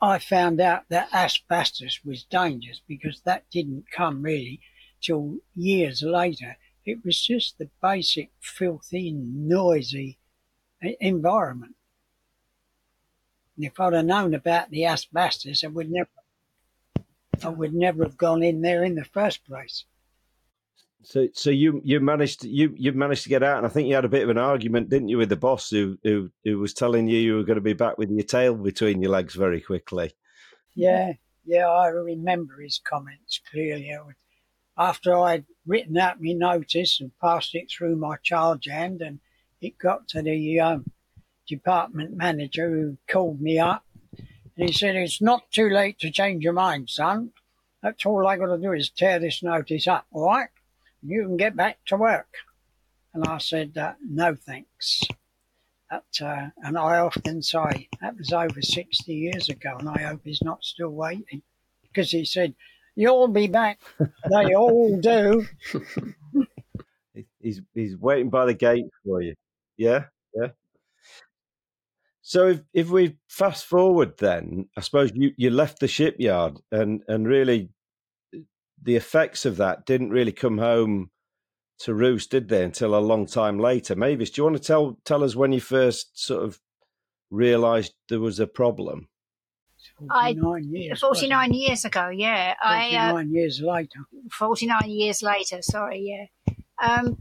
I 0.00 0.18
found 0.18 0.60
out 0.60 0.84
that 0.90 1.12
asbestos 1.12 2.00
was 2.04 2.22
dangerous 2.22 2.80
because 2.86 3.20
that 3.22 3.50
didn't 3.50 3.90
come 3.90 4.22
really 4.22 4.60
till 5.00 5.38
years 5.54 6.02
later. 6.02 6.56
It 6.84 7.04
was 7.04 7.20
just 7.20 7.58
the 7.58 7.68
basic 7.82 8.30
filthy, 8.40 9.12
noisy 9.12 10.18
environment. 11.00 11.74
And 13.56 13.66
if 13.66 13.78
I'd 13.78 13.92
have 13.92 14.04
known 14.04 14.34
about 14.34 14.70
the 14.70 14.86
asbestos, 14.86 15.64
I 15.64 15.66
would 15.66 15.90
never, 15.90 16.08
I 17.44 17.48
would 17.48 17.74
never 17.74 18.04
have 18.04 18.16
gone 18.16 18.42
in 18.42 18.62
there 18.62 18.84
in 18.84 18.94
the 18.94 19.04
first 19.04 19.44
place. 19.44 19.84
So, 21.02 21.28
so 21.32 21.50
you 21.50 21.80
you 21.84 22.00
managed 22.00 22.40
to, 22.40 22.48
you 22.48 22.74
you 22.76 22.92
managed 22.92 23.22
to 23.22 23.28
get 23.28 23.42
out, 23.42 23.58
and 23.58 23.66
I 23.66 23.70
think 23.70 23.88
you 23.88 23.94
had 23.94 24.04
a 24.04 24.08
bit 24.08 24.24
of 24.24 24.30
an 24.30 24.38
argument, 24.38 24.90
didn't 24.90 25.08
you, 25.08 25.18
with 25.18 25.28
the 25.28 25.36
boss 25.36 25.70
who 25.70 25.98
who, 26.02 26.30
who 26.44 26.58
was 26.58 26.74
telling 26.74 27.08
you 27.08 27.18
you 27.18 27.36
were 27.36 27.44
going 27.44 27.56
to 27.56 27.62
be 27.62 27.72
back 27.72 27.98
with 27.98 28.10
your 28.10 28.24
tail 28.24 28.54
between 28.54 29.00
your 29.00 29.12
legs 29.12 29.34
very 29.34 29.60
quickly. 29.60 30.12
Yeah, 30.74 31.12
yeah, 31.44 31.68
I 31.68 31.86
remember 31.88 32.60
his 32.60 32.80
comments 32.82 33.40
clearly. 33.50 33.90
After 34.78 35.14
I'd 35.16 35.44
written 35.66 35.98
out 35.98 36.22
my 36.22 36.32
notice 36.32 37.00
and 37.00 37.10
passed 37.20 37.54
it 37.54 37.70
through 37.70 37.96
my 37.96 38.16
charge 38.22 38.66
hand, 38.66 39.02
and 39.02 39.18
it 39.60 39.76
got 39.78 40.08
to 40.08 40.22
the 40.22 40.60
um, 40.60 40.90
department 41.48 42.16
manager 42.16 42.70
who 42.70 42.96
called 43.10 43.40
me 43.40 43.58
up, 43.58 43.84
and 44.56 44.68
he 44.68 44.72
said, 44.72 44.94
"It's 44.94 45.20
not 45.20 45.50
too 45.50 45.68
late 45.68 45.98
to 46.00 46.10
change 46.10 46.44
your 46.44 46.52
mind, 46.52 46.90
son. 46.90 47.32
That's 47.82 48.06
all 48.06 48.26
I 48.26 48.36
got 48.36 48.54
to 48.54 48.58
do 48.58 48.72
is 48.72 48.90
tear 48.90 49.18
this 49.18 49.42
notice 49.42 49.88
up, 49.88 50.06
all 50.12 50.26
right?" 50.26 50.48
you 51.02 51.22
can 51.22 51.36
get 51.36 51.56
back 51.56 51.78
to 51.86 51.96
work. 51.96 52.28
And 53.14 53.24
I 53.24 53.38
said, 53.38 53.76
uh, 53.76 53.94
no 54.06 54.34
thanks. 54.34 55.02
That, 55.90 56.04
uh, 56.20 56.50
and 56.62 56.76
I 56.76 56.98
often 56.98 57.42
say, 57.42 57.88
that 58.00 58.16
was 58.16 58.32
over 58.32 58.60
60 58.60 59.14
years 59.14 59.48
ago, 59.48 59.76
and 59.78 59.88
I 59.88 60.02
hope 60.02 60.20
he's 60.24 60.42
not 60.42 60.62
still 60.62 60.90
waiting. 60.90 61.42
Because 61.82 62.10
he 62.10 62.24
said, 62.24 62.54
you'll 62.98 63.28
be 63.28 63.46
back. 63.46 63.80
they 64.30 64.54
all 64.54 64.98
do. 65.00 65.46
he's, 67.40 67.60
he's 67.72 67.96
waiting 67.96 68.28
by 68.28 68.44
the 68.44 68.54
gate 68.54 68.86
for 69.04 69.22
you. 69.22 69.34
Yeah, 69.76 70.06
yeah. 70.34 70.48
So 72.22 72.48
if, 72.48 72.60
if 72.74 72.90
we 72.90 73.16
fast 73.28 73.66
forward 73.66 74.18
then, 74.18 74.68
I 74.76 74.80
suppose 74.80 75.12
you, 75.14 75.30
you 75.36 75.50
left 75.50 75.78
the 75.78 75.88
shipyard 75.88 76.58
and, 76.72 77.02
and 77.06 77.26
really 77.26 77.70
the 78.82 78.96
effects 78.96 79.46
of 79.46 79.56
that 79.58 79.86
didn't 79.86 80.10
really 80.10 80.32
come 80.32 80.58
home 80.58 81.10
to 81.80 81.94
roost, 81.94 82.32
did 82.32 82.48
they? 82.48 82.64
Until 82.64 82.96
a 82.96 82.98
long 82.98 83.26
time 83.26 83.60
later. 83.60 83.94
Mavis, 83.94 84.30
do 84.30 84.40
you 84.40 84.44
want 84.44 84.56
to 84.56 84.62
tell 84.62 84.98
tell 85.04 85.22
us 85.22 85.36
when 85.36 85.52
you 85.52 85.60
first 85.60 86.22
sort 86.22 86.42
of 86.42 86.58
realised 87.30 87.94
there 88.08 88.20
was 88.20 88.40
a 88.40 88.46
problem? 88.46 89.08
49 89.98 90.74
years. 90.74 91.00
49 91.00 91.52
years 91.52 91.84
ago, 91.84 92.08
yeah. 92.08 92.54
49 92.62 93.00
I, 93.00 93.10
uh, 93.10 93.20
years 93.22 93.60
later. 93.60 94.00
49 94.30 94.90
years 94.90 95.22
later, 95.22 95.62
sorry, 95.62 96.00
yeah. 96.00 96.54
Um, 96.80 97.18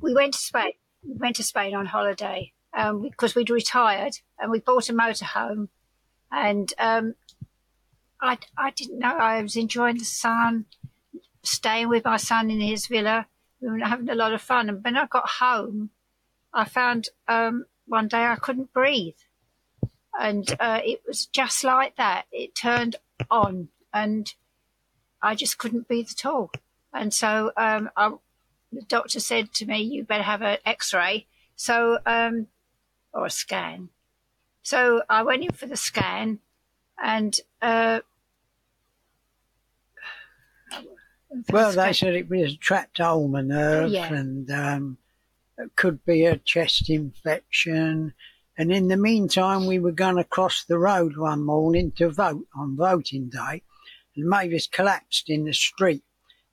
we 0.00 0.14
went 0.14 0.34
to 0.34 0.38
Spain. 0.38 0.72
We 1.06 1.14
went 1.14 1.36
to 1.36 1.42
Spain 1.42 1.74
on 1.74 1.86
holiday 1.86 2.52
um, 2.72 3.02
because 3.02 3.34
we'd 3.34 3.50
retired 3.50 4.18
and 4.38 4.50
we 4.50 4.60
bought 4.60 4.88
a 4.88 4.92
motorhome. 4.92 5.68
And 6.32 6.72
um, 6.78 7.14
I, 8.20 8.38
I 8.56 8.70
didn't 8.70 8.98
know. 8.98 9.16
I 9.16 9.42
was 9.42 9.56
enjoying 9.56 9.98
the 9.98 10.04
sun, 10.04 10.66
staying 11.42 11.88
with 11.88 12.04
my 12.04 12.16
son 12.16 12.50
in 12.50 12.60
his 12.60 12.86
villa. 12.86 13.26
We 13.60 13.68
were 13.68 13.78
having 13.78 14.08
a 14.08 14.14
lot 14.14 14.32
of 14.32 14.40
fun. 14.40 14.68
And 14.68 14.84
when 14.84 14.96
I 14.96 15.06
got 15.06 15.28
home, 15.28 15.90
I 16.52 16.64
found 16.64 17.08
um, 17.28 17.66
one 17.86 18.08
day 18.08 18.24
I 18.24 18.36
couldn't 18.36 18.72
breathe. 18.72 19.16
And 20.18 20.54
uh, 20.58 20.80
it 20.84 21.02
was 21.06 21.26
just 21.26 21.64
like 21.64 21.96
that. 21.96 22.26
It 22.32 22.54
turned 22.54 22.96
on 23.30 23.68
and 23.92 24.32
I 25.22 25.34
just 25.34 25.58
couldn't 25.58 25.88
breathe 25.88 26.08
at 26.10 26.26
all. 26.26 26.50
And 26.92 27.14
so 27.14 27.52
um, 27.56 27.90
I, 27.96 28.12
the 28.72 28.82
doctor 28.82 29.20
said 29.20 29.52
to 29.54 29.66
me, 29.66 29.80
you 29.82 30.04
better 30.04 30.22
have 30.22 30.42
an 30.42 30.58
x-ray. 30.64 31.26
So, 31.56 31.98
um, 32.06 32.46
or 33.12 33.26
a 33.26 33.30
scan. 33.30 33.90
So 34.62 35.02
I 35.08 35.22
went 35.22 35.42
in 35.42 35.52
for 35.52 35.66
the 35.66 35.76
scan 35.76 36.40
and 37.02 37.38
uh, 37.62 38.00
well, 41.50 41.72
they 41.76 41.92
said 41.92 42.14
it 42.14 42.28
was 42.28 42.54
a 42.54 42.56
trapped 42.56 43.00
ulnar 43.00 43.42
nerve 43.42 43.90
yeah. 43.90 44.12
and 44.12 44.50
um, 44.50 44.98
it 45.58 45.74
could 45.76 46.04
be 46.04 46.24
a 46.24 46.36
chest 46.36 46.90
infection. 46.90 48.14
And 48.60 48.70
in 48.70 48.88
the 48.88 48.96
meantime, 48.98 49.64
we 49.64 49.78
were 49.78 49.90
going 49.90 50.16
to 50.16 50.24
cross 50.24 50.64
the 50.64 50.78
road 50.78 51.16
one 51.16 51.42
morning 51.46 51.92
to 51.92 52.10
vote 52.10 52.46
on 52.54 52.76
voting 52.76 53.30
day. 53.30 53.62
And 54.14 54.28
Mavis 54.28 54.66
collapsed 54.66 55.30
in 55.30 55.46
the 55.46 55.54
street 55.54 56.02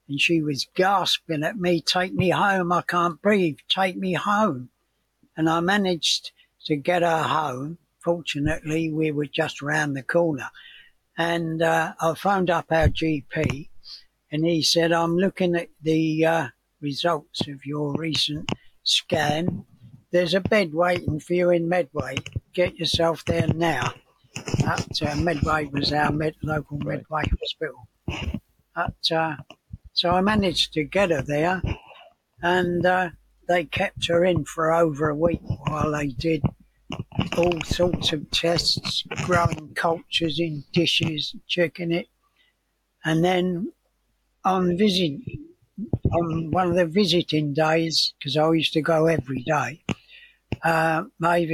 and 0.08 0.18
she 0.18 0.40
was 0.40 0.66
gasping 0.74 1.44
at 1.44 1.58
me, 1.58 1.82
take 1.82 2.14
me 2.14 2.30
home, 2.30 2.72
I 2.72 2.80
can't 2.80 3.20
breathe, 3.20 3.58
take 3.68 3.98
me 3.98 4.14
home. 4.14 4.70
And 5.36 5.50
I 5.50 5.60
managed 5.60 6.32
to 6.64 6.76
get 6.76 7.02
her 7.02 7.24
home. 7.24 7.76
Fortunately, 8.02 8.90
we 8.90 9.12
were 9.12 9.26
just 9.26 9.60
round 9.60 9.94
the 9.94 10.02
corner. 10.02 10.48
And 11.18 11.60
uh, 11.60 11.92
I 12.00 12.14
phoned 12.14 12.48
up 12.48 12.72
our 12.72 12.88
GP 12.88 13.68
and 14.32 14.46
he 14.46 14.62
said, 14.62 14.92
I'm 14.92 15.18
looking 15.18 15.54
at 15.56 15.68
the 15.82 16.24
uh, 16.24 16.48
results 16.80 17.46
of 17.48 17.66
your 17.66 17.92
recent 17.92 18.50
scan. 18.82 19.66
There's 20.10 20.34
a 20.34 20.40
bed 20.40 20.72
waiting 20.72 21.20
for 21.20 21.34
you 21.34 21.50
in 21.50 21.68
Medway. 21.68 22.16
Get 22.54 22.76
yourself 22.78 23.24
there 23.26 23.46
now. 23.48 23.92
At, 24.64 25.02
uh, 25.02 25.16
Medway 25.16 25.66
was 25.66 25.92
our 25.92 26.10
med- 26.12 26.36
local 26.42 26.78
Medway 26.78 27.24
hospital. 27.40 27.88
At, 28.76 29.12
uh, 29.12 29.36
so 29.92 30.10
I 30.10 30.20
managed 30.20 30.72
to 30.74 30.84
get 30.84 31.10
her 31.10 31.22
there, 31.22 31.62
and 32.42 32.86
uh, 32.86 33.10
they 33.48 33.64
kept 33.64 34.06
her 34.08 34.24
in 34.24 34.44
for 34.44 34.72
over 34.72 35.08
a 35.10 35.14
week 35.14 35.42
while 35.66 35.92
they 35.92 36.08
did 36.08 36.42
all 37.36 37.60
sorts 37.62 38.12
of 38.12 38.30
tests, 38.30 39.04
growing 39.24 39.74
cultures 39.74 40.38
in 40.40 40.64
dishes, 40.72 41.34
checking 41.46 41.92
it. 41.92 42.06
And 43.04 43.24
then 43.24 43.72
on 44.44 44.78
visit 44.78 45.20
on 46.12 46.50
one 46.50 46.68
of 46.68 46.76
the 46.76 46.86
visiting 46.86 47.52
days 47.52 48.14
because 48.18 48.36
I 48.36 48.50
used 48.52 48.72
to 48.72 48.82
go 48.82 49.06
every 49.06 49.42
day. 49.42 49.82
Uh, 50.62 51.04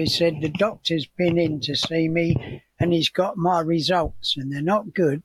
said 0.06 0.40
the 0.40 0.52
doctor's 0.56 1.06
been 1.06 1.38
in 1.38 1.60
to 1.60 1.76
see 1.76 2.08
me 2.08 2.62
and 2.80 2.92
he's 2.92 3.08
got 3.08 3.36
my 3.36 3.60
results 3.60 4.36
and 4.36 4.52
they're 4.52 4.62
not 4.62 4.94
good. 4.94 5.22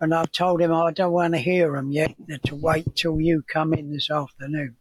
And 0.00 0.14
I've 0.14 0.32
told 0.32 0.60
him 0.60 0.72
I 0.72 0.90
don't 0.90 1.12
want 1.12 1.34
to 1.34 1.40
hear 1.40 1.72
them 1.72 1.92
yet, 1.92 2.14
they're 2.18 2.38
to 2.46 2.56
wait 2.56 2.96
till 2.96 3.20
you 3.20 3.42
come 3.42 3.72
in 3.72 3.92
this 3.92 4.10
afternoon. 4.10 4.76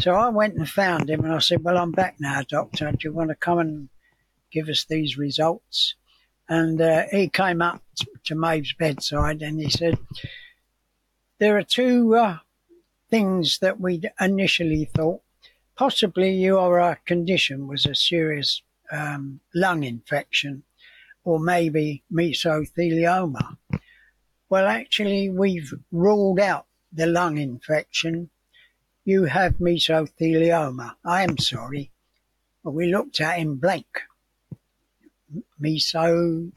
So 0.00 0.14
I 0.14 0.28
went 0.28 0.54
and 0.54 0.68
found 0.68 1.10
him 1.10 1.24
and 1.24 1.34
I 1.34 1.40
said, 1.40 1.64
Well, 1.64 1.76
I'm 1.76 1.90
back 1.90 2.16
now, 2.20 2.42
doctor. 2.48 2.90
Do 2.92 2.98
you 3.02 3.12
want 3.12 3.30
to 3.30 3.34
come 3.34 3.58
and 3.58 3.88
give 4.52 4.68
us 4.68 4.84
these 4.84 5.18
results? 5.18 5.94
And 6.48 6.80
uh, 6.80 7.04
he 7.10 7.28
came 7.28 7.60
up 7.60 7.82
to 8.24 8.34
Maeve's 8.34 8.72
bedside 8.78 9.42
and 9.42 9.60
he 9.60 9.68
said, 9.68 9.98
there 11.38 11.56
are 11.56 11.62
two 11.62 12.16
uh, 12.16 12.38
things 13.10 13.58
that 13.60 13.80
we 13.80 14.02
initially 14.20 14.84
thought. 14.86 15.22
Possibly 15.78 16.32
your 16.34 16.98
condition 17.06 17.68
was 17.68 17.86
a 17.86 17.94
serious 17.94 18.62
um, 18.90 19.40
lung 19.54 19.84
infection 19.84 20.64
or 21.22 21.38
maybe 21.38 22.02
mesothelioma. 22.12 23.56
Well, 24.50 24.66
actually, 24.66 25.30
we've 25.30 25.72
ruled 25.92 26.40
out 26.40 26.66
the 26.92 27.06
lung 27.06 27.38
infection. 27.38 28.30
You 29.04 29.26
have 29.26 29.58
mesothelioma. 29.58 30.96
I 31.04 31.22
am 31.22 31.38
sorry. 31.38 31.92
But 32.64 32.72
we 32.72 32.92
looked 32.92 33.20
at 33.20 33.38
him 33.38 33.54
blank. 33.56 34.02
Meso, 35.62 36.50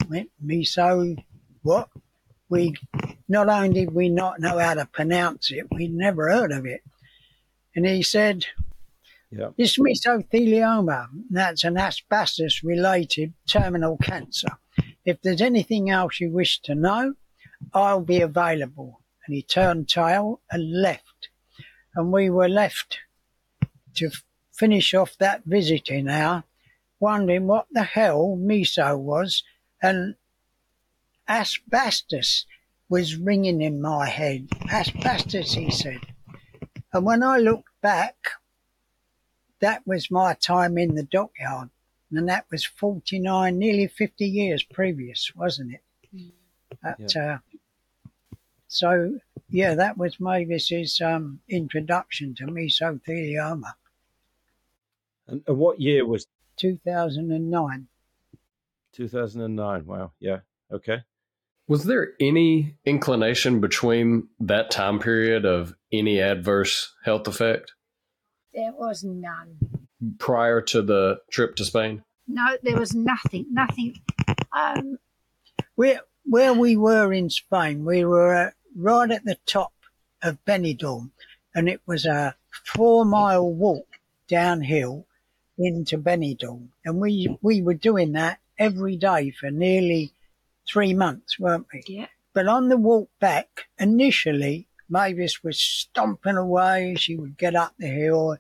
meso, 0.44 1.24
what? 1.62 1.90
we 2.52 2.76
not 3.30 3.48
only 3.48 3.86
did 3.86 3.94
we 3.94 4.10
not 4.10 4.42
know 4.42 4.58
how 4.60 4.74
to 4.74 4.86
pronounce 4.86 5.52
it, 5.52 5.68
we'd 5.72 5.94
never 5.94 6.30
heard 6.30 6.52
of 6.52 6.66
it. 6.66 6.82
And 7.74 7.86
he 7.86 8.04
said, 8.04 8.46
yeah. 9.32 9.50
This 9.58 9.78
mesothelioma, 9.78 11.08
that's 11.30 11.64
an 11.64 11.78
asbestos 11.78 12.64
related 12.64 13.34
terminal 13.48 13.98
cancer. 13.98 14.50
If 15.06 15.22
there's 15.22 15.42
anything 15.42 15.90
else 15.90 16.20
you 16.20 16.30
wish 16.30 16.60
to 16.64 16.76
know, 16.76 17.14
I'll 17.74 18.02
be 18.02 18.20
available. 18.22 19.02
And 19.26 19.34
he 19.34 19.42
turned 19.42 19.88
tail 19.88 20.42
and 20.52 20.82
left. 20.82 21.30
And 21.96 22.12
we 22.12 22.30
were 22.30 22.50
left 22.50 23.00
to 23.96 24.12
finish 24.52 24.94
off 24.94 25.18
that 25.20 25.44
visiting 25.46 26.10
hour, 26.10 26.44
wondering 27.00 27.48
what 27.48 27.68
the 27.72 27.84
hell 27.84 28.38
meso 28.38 29.00
was. 29.00 29.44
And 29.82 30.16
asbestos 31.30 32.46
was 32.90 33.16
ringing 33.16 33.62
in 33.62 33.82
my 33.82 34.10
head. 34.10 34.50
Asbestos, 34.70 35.54
he 35.54 35.72
said. 35.72 36.02
And 36.92 37.06
when 37.06 37.24
I 37.24 37.38
looked 37.38 37.70
back, 37.82 38.16
that 39.62 39.86
was 39.88 40.12
my 40.12 40.34
time 40.34 40.78
in 40.78 40.96
the 40.96 41.04
dockyard. 41.04 41.70
And 42.12 42.28
that 42.28 42.46
was 42.52 42.66
49, 42.66 43.58
nearly 43.58 43.88
50 43.88 44.26
years 44.26 44.64
previous, 44.64 45.32
wasn't 45.36 45.74
it? 45.74 45.82
But, 46.84 47.16
uh, 47.16 47.38
so, 48.68 49.20
yeah, 49.50 49.76
that 49.76 49.98
was 49.98 50.20
Mavis's 50.20 51.00
um, 51.02 51.40
introduction 51.48 52.36
to 52.36 52.46
mesothelioma, 52.46 53.74
And, 55.28 55.42
and 55.48 55.58
what 55.58 55.80
year 55.80 56.06
was 56.06 56.28
2009. 56.58 57.88
2009? 58.94 59.86
Wow. 59.86 60.12
Yeah. 60.20 60.40
Okay. 60.72 61.04
Was 61.68 61.86
there 61.86 62.14
any 62.20 62.76
inclination 62.86 63.62
between 63.62 64.28
that 64.40 64.72
time 64.72 65.00
period 65.00 65.46
of 65.46 65.76
any 65.92 66.20
adverse 66.20 66.94
health 67.04 67.28
effect 67.28 67.74
There 68.54 68.74
was 68.74 69.04
none. 69.04 69.58
prior 70.20 70.62
to 70.62 70.82
the 70.82 71.20
trip 71.32 71.56
to 71.58 71.66
Spain? 71.66 72.04
No, 72.28 72.58
there 72.64 72.78
was 72.78 72.94
nothing, 72.94 73.46
nothing. 73.52 74.00
Um, 74.52 74.98
Where, 75.76 76.02
where 76.26 76.54
we 76.54 76.76
were 76.78 77.14
in 77.14 77.30
Spain, 77.30 77.86
we 77.86 78.04
were 78.06 78.34
uh, 78.36 78.50
right 78.76 79.10
at 79.12 79.26
the 79.26 79.38
top 79.46 79.74
of 80.22 80.44
Benidorm, 80.46 81.12
and 81.56 81.68
it 81.70 81.82
was 81.86 82.06
a 82.06 82.36
four 82.66 83.06
mile 83.06 83.50
walk 83.52 83.88
downhill 84.28 85.06
into 85.58 85.98
Benidorm. 85.98 86.68
And 86.86 87.00
we, 87.00 87.38
we 87.42 87.62
were 87.62 87.74
doing 87.74 88.14
that 88.14 88.40
every 88.58 88.96
day 88.98 89.32
for 89.32 89.50
nearly 89.50 90.14
three 90.68 90.94
months, 90.94 91.40
weren't 91.40 91.68
we? 91.74 91.84
yeah, 91.88 92.08
But 92.34 92.48
on 92.48 92.70
the 92.70 92.78
walk 92.78 93.10
back, 93.20 93.66
initially, 93.80 94.68
Mavis 94.92 95.42
was 95.42 95.58
stomping 95.58 96.36
away. 96.36 96.96
She 96.98 97.16
would 97.16 97.38
get 97.38 97.56
up 97.56 97.74
the 97.80 97.88
hill, 97.88 98.38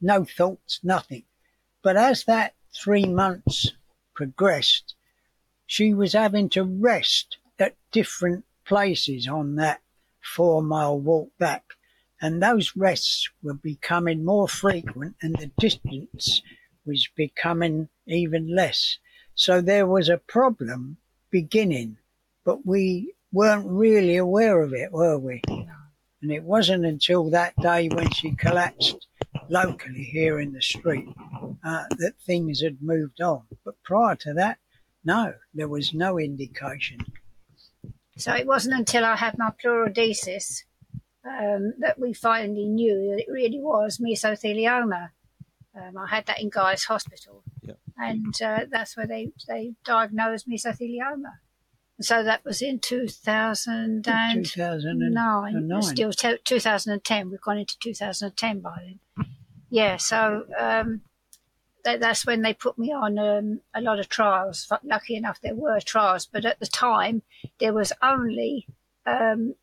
no 0.00 0.24
thoughts, 0.24 0.80
nothing. 0.82 1.22
But 1.82 1.96
as 1.96 2.24
that 2.24 2.54
three 2.74 3.06
months 3.06 3.72
progressed, 4.12 4.94
she 5.66 5.94
was 5.94 6.14
having 6.14 6.48
to 6.50 6.64
rest 6.64 7.38
at 7.60 7.76
different 7.92 8.44
places 8.64 9.28
on 9.28 9.54
that 9.56 9.80
four 10.20 10.62
mile 10.62 10.98
walk 10.98 11.30
back. 11.38 11.62
And 12.20 12.42
those 12.42 12.74
rests 12.76 13.30
were 13.42 13.54
becoming 13.54 14.24
more 14.24 14.48
frequent 14.48 15.14
and 15.22 15.36
the 15.36 15.50
distance 15.58 16.42
was 16.84 17.08
becoming 17.14 17.88
even 18.06 18.54
less. 18.54 18.98
So 19.34 19.60
there 19.60 19.86
was 19.86 20.08
a 20.08 20.18
problem 20.18 20.96
beginning, 21.30 21.98
but 22.44 22.66
we 22.66 23.14
weren't 23.36 23.66
really 23.66 24.16
aware 24.16 24.62
of 24.62 24.72
it, 24.72 24.90
were 24.92 25.18
we? 25.18 25.42
And 26.22 26.32
it 26.32 26.42
wasn't 26.42 26.86
until 26.86 27.30
that 27.30 27.54
day 27.60 27.88
when 27.88 28.10
she 28.10 28.30
collapsed 28.34 29.06
locally 29.50 30.02
here 30.04 30.40
in 30.40 30.52
the 30.52 30.62
street 30.62 31.08
uh, 31.62 31.84
that 31.98 32.14
things 32.26 32.62
had 32.62 32.78
moved 32.80 33.20
on. 33.20 33.42
But 33.64 33.74
prior 33.84 34.16
to 34.16 34.32
that, 34.34 34.56
no, 35.04 35.34
there 35.54 35.68
was 35.68 35.92
no 35.92 36.18
indication. 36.18 36.98
so 38.16 38.32
it 38.32 38.46
wasn't 38.46 38.74
until 38.78 39.04
I 39.04 39.16
had 39.16 39.36
my 39.38 39.50
pleurodesis 39.62 40.62
um, 41.24 41.74
that 41.80 41.98
we 41.98 42.12
finally 42.14 42.64
knew 42.66 43.10
that 43.10 43.20
it 43.22 43.30
really 43.30 43.60
was 43.60 43.98
mesothelioma. 43.98 45.10
Um, 45.78 45.98
I 45.98 46.06
had 46.08 46.24
that 46.26 46.40
in 46.40 46.48
Guy's 46.48 46.84
Hospital, 46.84 47.42
Yeah. 47.62 47.74
and 47.98 48.34
uh, 48.42 48.60
that's 48.70 48.96
where 48.96 49.06
they 49.06 49.32
they 49.46 49.74
diagnosed 49.84 50.48
mesothelioma. 50.48 51.32
So 52.00 52.22
that 52.22 52.44
was 52.44 52.60
in 52.60 52.78
2009. 52.78 54.42
2009. 54.44 55.54
It's 55.78 55.88
Still 55.88 56.12
t- 56.12 56.38
2010. 56.44 57.30
We've 57.30 57.40
gone 57.40 57.58
into 57.58 57.78
2010 57.78 58.60
by 58.60 58.76
then. 58.84 59.26
Yeah, 59.70 59.96
so 59.96 60.44
um, 60.58 61.00
that, 61.84 62.00
that's 62.00 62.26
when 62.26 62.42
they 62.42 62.54
put 62.54 62.78
me 62.78 62.92
on 62.92 63.18
um, 63.18 63.60
a 63.74 63.80
lot 63.80 63.98
of 63.98 64.08
trials. 64.08 64.70
Lucky 64.84 65.16
enough, 65.16 65.40
there 65.40 65.54
were 65.54 65.80
trials, 65.80 66.26
but 66.26 66.44
at 66.44 66.60
the 66.60 66.66
time 66.66 67.22
there 67.58 67.72
was 67.72 67.92
only 68.02 68.66
um, 69.06 69.54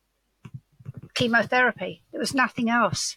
chemotherapy. 1.14 2.02
There 2.10 2.20
was 2.20 2.34
nothing 2.34 2.68
else. 2.68 3.16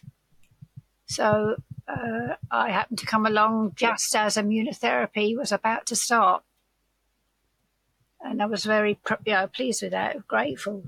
So 1.06 1.56
uh, 1.88 2.34
I 2.50 2.70
happened 2.70 2.98
to 2.98 3.06
come 3.06 3.26
along 3.26 3.72
just 3.74 4.14
as 4.14 4.36
immunotherapy 4.36 5.36
was 5.36 5.52
about 5.52 5.86
to 5.86 5.96
start, 5.96 6.42
and 8.30 8.42
I 8.42 8.46
was 8.46 8.64
very 8.64 8.94
pr- 8.94 9.14
you 9.24 9.32
know, 9.32 9.46
pleased 9.46 9.82
with 9.82 9.92
that, 9.92 10.26
grateful. 10.26 10.84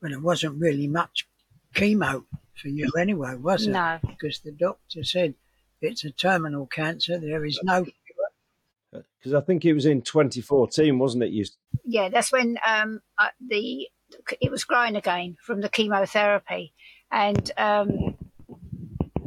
But 0.00 0.12
it 0.12 0.22
wasn't 0.22 0.60
really 0.60 0.86
much 0.86 1.26
chemo 1.74 2.24
for 2.54 2.68
you 2.68 2.90
anyway, 2.98 3.34
was 3.36 3.66
it? 3.66 3.70
No. 3.70 3.98
Because 4.06 4.40
the 4.40 4.52
doctor 4.52 5.04
said 5.04 5.34
it's 5.80 6.04
a 6.04 6.10
terminal 6.10 6.66
cancer. 6.66 7.18
There 7.18 7.44
is 7.44 7.60
no 7.62 7.86
Because 8.92 9.34
I 9.34 9.40
think 9.40 9.64
it 9.64 9.74
was 9.74 9.86
in 9.86 10.02
2014, 10.02 10.98
wasn't 10.98 11.24
it? 11.24 11.30
You 11.30 11.44
yeah, 11.84 12.08
that's 12.08 12.32
when 12.32 12.58
um, 12.66 13.00
uh, 13.18 13.28
the 13.40 13.88
it 14.40 14.50
was 14.50 14.64
growing 14.64 14.96
again 14.96 15.36
from 15.40 15.60
the 15.60 15.68
chemotherapy, 15.68 16.72
and 17.10 17.50
um, 17.56 18.16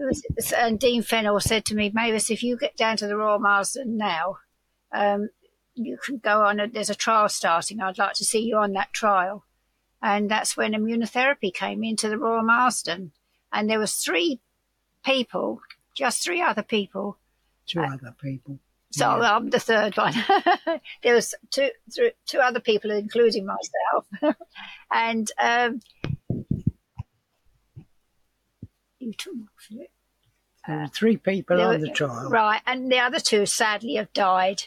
was, 0.05 0.53
and 0.55 0.79
Dean 0.79 1.01
Fennell 1.01 1.39
said 1.39 1.65
to 1.65 1.75
me, 1.75 1.91
Mavis, 1.93 2.29
if 2.29 2.43
you 2.43 2.57
get 2.57 2.77
down 2.77 2.97
to 2.97 3.07
the 3.07 3.17
Royal 3.17 3.39
Marsden 3.39 3.97
now, 3.97 4.37
um, 4.93 5.29
you 5.75 5.97
can 6.03 6.17
go 6.17 6.41
on. 6.45 6.59
A, 6.59 6.67
there's 6.67 6.89
a 6.89 6.95
trial 6.95 7.29
starting. 7.29 7.79
I'd 7.79 7.97
like 7.97 8.13
to 8.15 8.25
see 8.25 8.41
you 8.41 8.57
on 8.57 8.73
that 8.73 8.93
trial, 8.93 9.45
and 10.01 10.29
that's 10.29 10.57
when 10.57 10.73
immunotherapy 10.73 11.53
came 11.53 11.83
into 11.83 12.09
the 12.09 12.17
Royal 12.17 12.43
Marsden, 12.43 13.11
and 13.51 13.69
there 13.69 13.79
was 13.79 13.93
three 13.95 14.41
people, 15.03 15.61
just 15.93 16.23
three 16.23 16.41
other 16.41 16.63
people 16.63 17.17
two 17.65 17.81
other 17.81 18.15
people. 18.21 18.59
so 18.91 19.05
I'm 19.07 19.49
the 19.49 19.59
third 19.59 19.97
one. 19.97 20.13
there 21.03 21.15
was 21.15 21.33
two, 21.51 21.69
th- 21.91 22.15
two 22.25 22.39
other 22.39 22.59
people, 22.59 22.91
including 22.91 23.45
myself, 23.45 24.37
and 24.93 25.29
um, 25.41 25.81
you. 28.99 29.13
There 30.67 30.79
were 30.79 30.87
three 30.87 31.17
people 31.17 31.61
on 31.61 31.81
the 31.81 31.89
trial. 31.89 32.29
right? 32.29 32.61
And 32.65 32.91
the 32.91 32.97
other 32.97 33.19
two 33.19 33.45
sadly 33.45 33.95
have 33.95 34.11
died. 34.13 34.63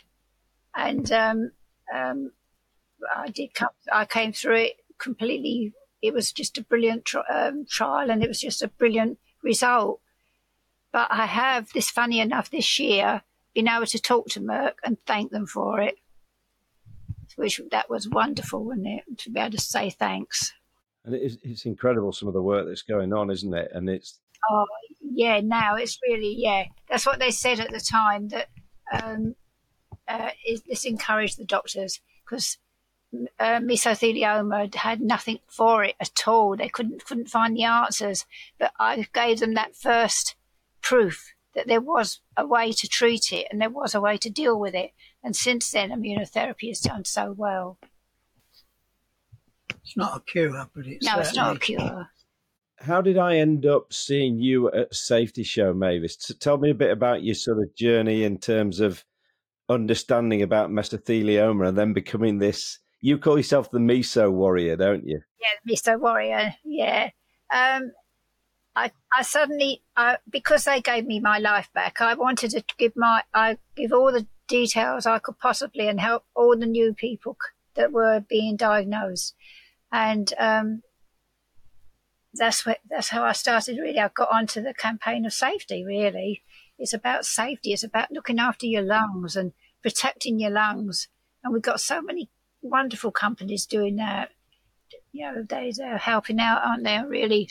And 0.78 1.10
um, 1.10 1.50
um, 1.92 2.30
I 3.14 3.28
did 3.28 3.52
come. 3.52 3.70
I 3.92 4.04
came 4.04 4.32
through 4.32 4.56
it 4.56 4.72
completely. 4.98 5.72
It 6.00 6.14
was 6.14 6.32
just 6.32 6.56
a 6.56 6.62
brilliant 6.62 7.04
tri- 7.04 7.22
um, 7.32 7.66
trial, 7.68 8.10
and 8.10 8.22
it 8.22 8.28
was 8.28 8.40
just 8.40 8.62
a 8.62 8.68
brilliant 8.68 9.18
result. 9.42 10.00
But 10.92 11.08
I 11.10 11.26
have 11.26 11.72
this 11.72 11.90
funny 11.90 12.20
enough 12.20 12.50
this 12.50 12.78
year 12.78 13.22
been 13.54 13.68
able 13.68 13.86
to 13.86 13.98
talk 13.98 14.28
to 14.28 14.40
Merck 14.40 14.74
and 14.84 14.96
thank 15.04 15.32
them 15.32 15.46
for 15.46 15.80
it, 15.80 15.96
which 17.34 17.60
that 17.72 17.90
was 17.90 18.08
wonderful, 18.08 18.64
wasn't 18.64 18.86
it? 18.86 19.18
To 19.18 19.30
be 19.30 19.40
able 19.40 19.50
to 19.50 19.58
say 19.60 19.90
thanks. 19.90 20.52
and 21.04 21.14
it 21.14 21.22
is, 21.22 21.38
it's 21.42 21.66
incredible 21.66 22.12
some 22.12 22.28
of 22.28 22.34
the 22.34 22.42
work 22.42 22.66
that's 22.68 22.82
going 22.82 23.12
on, 23.12 23.30
isn't 23.30 23.52
it? 23.52 23.70
And 23.74 23.88
it's 23.90 24.20
Oh, 24.50 24.66
yeah, 25.00 25.40
now 25.40 25.74
it's 25.74 25.98
really, 26.08 26.34
yeah. 26.38 26.66
That's 26.88 27.06
what 27.06 27.18
they 27.18 27.30
said 27.30 27.60
at 27.60 27.70
the 27.70 27.80
time 27.80 28.28
that 28.28 28.48
um, 28.92 29.34
uh, 30.08 30.30
is, 30.46 30.62
this 30.62 30.84
encouraged 30.84 31.38
the 31.38 31.44
doctors 31.44 32.00
because 32.24 32.58
uh, 33.38 33.60
mesothelioma 33.60 34.74
had 34.74 35.00
nothing 35.00 35.38
for 35.46 35.84
it 35.84 35.94
at 36.00 36.26
all. 36.26 36.56
They 36.56 36.68
couldn't 36.68 37.04
couldn't 37.04 37.30
find 37.30 37.56
the 37.56 37.64
answers. 37.64 38.26
But 38.58 38.72
I 38.78 39.06
gave 39.12 39.40
them 39.40 39.54
that 39.54 39.76
first 39.76 40.36
proof 40.82 41.34
that 41.54 41.66
there 41.66 41.80
was 41.80 42.20
a 42.36 42.46
way 42.46 42.72
to 42.72 42.88
treat 42.88 43.32
it 43.32 43.46
and 43.50 43.60
there 43.60 43.70
was 43.70 43.94
a 43.94 44.00
way 44.00 44.16
to 44.18 44.30
deal 44.30 44.58
with 44.58 44.74
it. 44.74 44.92
And 45.22 45.34
since 45.34 45.70
then, 45.70 45.90
immunotherapy 45.90 46.68
has 46.68 46.80
done 46.80 47.04
so 47.04 47.34
well. 47.36 47.78
It's 49.84 49.96
not 49.96 50.18
a 50.18 50.20
cure, 50.20 50.68
but 50.74 50.86
it's 50.86 51.04
No, 51.04 51.18
it's 51.18 51.34
not 51.34 51.56
a 51.56 51.58
cure. 51.58 52.10
how 52.80 53.00
did 53.00 53.16
I 53.16 53.36
end 53.36 53.64
up 53.64 53.92
seeing 53.92 54.38
you 54.38 54.68
at 54.68 54.92
a 54.92 54.94
safety 54.94 55.42
show, 55.42 55.72
Mavis? 55.72 56.16
T- 56.16 56.34
tell 56.34 56.58
me 56.58 56.70
a 56.70 56.74
bit 56.74 56.90
about 56.90 57.22
your 57.22 57.34
sort 57.34 57.58
of 57.58 57.74
journey 57.74 58.22
in 58.22 58.38
terms 58.38 58.80
of 58.80 59.04
understanding 59.68 60.42
about 60.42 60.70
mesothelioma 60.70 61.68
and 61.68 61.78
then 61.78 61.92
becoming 61.92 62.38
this. 62.38 62.78
You 63.00 63.18
call 63.18 63.36
yourself 63.36 63.70
the 63.70 63.78
meso 63.78 64.30
warrior, 64.32 64.76
don't 64.76 65.06
you? 65.06 65.20
yeah, 65.40 65.74
meso 65.74 66.00
warrior. 66.00 66.54
Yeah. 66.64 67.10
Um, 67.52 67.92
I, 68.74 68.90
I 69.16 69.22
suddenly, 69.22 69.82
uh, 69.96 70.16
because 70.30 70.64
they 70.64 70.80
gave 70.80 71.06
me 71.06 71.20
my 71.20 71.38
life 71.38 71.70
back, 71.74 72.00
I 72.00 72.14
wanted 72.14 72.50
to 72.52 72.64
give 72.76 72.92
my, 72.96 73.22
I 73.34 73.58
give 73.76 73.92
all 73.92 74.12
the 74.12 74.26
details 74.46 75.06
I 75.06 75.18
could 75.18 75.38
possibly 75.38 75.88
and 75.88 76.00
help 76.00 76.24
all 76.34 76.56
the 76.56 76.66
new 76.66 76.94
people 76.94 77.36
that 77.74 77.92
were 77.92 78.20
being 78.20 78.56
diagnosed, 78.56 79.34
and 79.92 80.32
um, 80.38 80.82
that's 82.34 82.66
what 82.66 82.78
that's 82.88 83.08
how 83.08 83.24
I 83.24 83.32
started. 83.32 83.78
Really, 83.78 83.98
I 83.98 84.08
got 84.08 84.30
onto 84.32 84.62
the 84.62 84.74
campaign 84.74 85.24
of 85.24 85.32
safety. 85.32 85.84
Really, 85.84 86.42
it's 86.78 86.92
about 86.92 87.24
safety. 87.24 87.72
It's 87.72 87.82
about 87.82 88.12
looking 88.12 88.38
after 88.38 88.66
your 88.66 88.82
lungs 88.82 89.36
and 89.36 89.52
protecting 89.82 90.38
your 90.38 90.50
lungs. 90.50 91.08
And 91.42 91.52
we've 91.52 91.62
got 91.62 91.80
so 91.80 92.00
many 92.00 92.30
wonderful 92.62 93.10
companies 93.10 93.66
doing 93.66 93.96
that. 93.96 94.30
You 95.12 95.24
know, 95.26 95.42
they, 95.48 95.72
they're 95.76 95.98
helping 95.98 96.38
out, 96.38 96.62
aren't 96.64 96.84
they? 96.84 97.00
Really, 97.06 97.50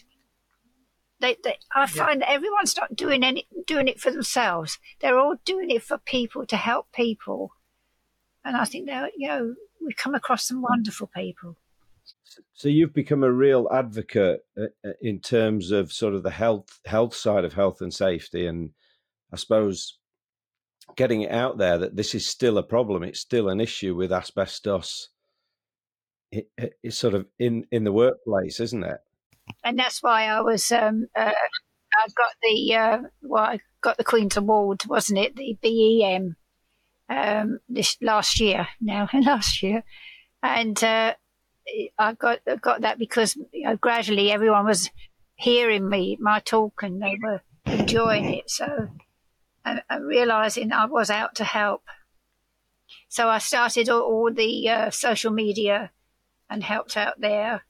they, 1.20 1.38
they, 1.44 1.58
I 1.76 1.88
find 1.88 2.22
that 2.22 2.32
everyone's 2.32 2.78
not 2.78 2.96
doing 2.96 3.24
any 3.24 3.48
doing 3.66 3.88
it 3.88 4.00
for 4.00 4.12
themselves. 4.12 4.80
They're 5.02 5.18
all 5.18 5.36
doing 5.46 5.72
it 5.72 5.84
for 5.84 5.98
people 5.98 6.46
to 6.46 6.58
help 6.58 6.92
people, 6.92 7.52
and 8.46 8.56
I 8.56 8.66
think 8.66 8.88
that 8.88 9.12
you 9.18 9.28
know 9.28 9.56
we 9.84 9.94
come 9.94 10.14
across 10.14 10.48
some 10.48 10.62
wonderful 10.62 11.08
people. 11.08 11.58
So 12.54 12.70
you've 12.70 12.94
become 12.94 13.24
a 13.24 13.32
real 13.32 13.68
advocate 13.72 14.42
uh, 14.58 14.66
uh, 14.86 14.92
in 15.02 15.20
terms 15.20 15.72
of 15.72 15.92
sort 15.92 16.14
of 16.14 16.24
the 16.24 16.32
health 16.32 16.80
health 16.86 17.16
side 17.16 17.46
of 17.46 17.54
health 17.54 17.82
and 17.82 17.94
safety, 17.94 18.46
and 18.46 18.72
I 19.32 19.36
suppose 19.36 19.98
getting 20.96 21.22
it 21.22 21.32
out 21.32 21.58
there 21.58 21.78
that 21.78 21.96
this 21.96 22.16
is 22.16 22.28
still 22.28 22.58
a 22.58 22.64
problem. 22.64 23.04
It's 23.04 23.20
still 23.20 23.50
an 23.50 23.60
issue 23.60 23.96
with 23.96 24.12
asbestos. 24.12 25.10
It, 26.32 26.50
it's 26.84 26.98
sort 26.98 27.14
of 27.14 27.26
in 27.40 27.66
in 27.72 27.84
the 27.84 27.92
workplace, 27.92 28.60
isn't 28.60 28.84
it? 28.84 29.00
And 29.64 29.80
that's 29.80 30.04
why 30.04 30.26
I 30.26 30.42
was 30.42 30.72
um, 30.72 31.08
uh, 31.16 31.32
I 31.32 32.08
got 32.16 32.34
the 32.42 32.76
uh, 32.76 32.98
well, 33.22 33.44
I 33.44 33.60
got 33.82 33.98
the 33.98 34.04
Queen's 34.04 34.38
Award, 34.38 34.84
wasn't 34.88 35.20
it? 35.20 35.36
The 35.36 35.58
BEM 35.62 36.36
um, 37.10 37.60
this 37.70 37.98
last 38.02 38.40
year 38.40 38.68
now 38.82 39.08
last 39.14 39.64
year, 39.64 39.84
and 40.44 40.82
uh, 40.84 41.14
I 41.98 42.14
got 42.14 42.40
got 42.62 42.82
that 42.82 43.00
because 43.00 43.36
you 43.54 43.64
know, 43.64 43.78
gradually 43.78 44.32
everyone 44.32 44.66
was 44.66 44.90
hearing 45.36 45.88
me 45.88 46.18
my 46.20 46.40
talk 46.40 46.82
and 46.84 47.02
they 47.02 47.18
were 47.22 47.42
enjoying 47.66 48.34
it. 48.34 48.50
So 48.50 48.90
and, 49.68 49.82
and 49.90 50.08
realizing 50.08 50.72
I 50.72 50.86
was 50.86 51.10
out 51.10 51.36
to 51.36 51.44
help. 51.44 51.84
So 53.10 53.28
I 53.28 53.40
started 53.40 53.90
all, 53.90 54.02
all 54.02 54.32
the 54.34 54.70
uh, 54.70 54.90
social 54.92 55.32
media 55.32 55.92
and 56.50 56.64
helped 56.64 56.96
out 56.96 57.20
there, 57.20 57.66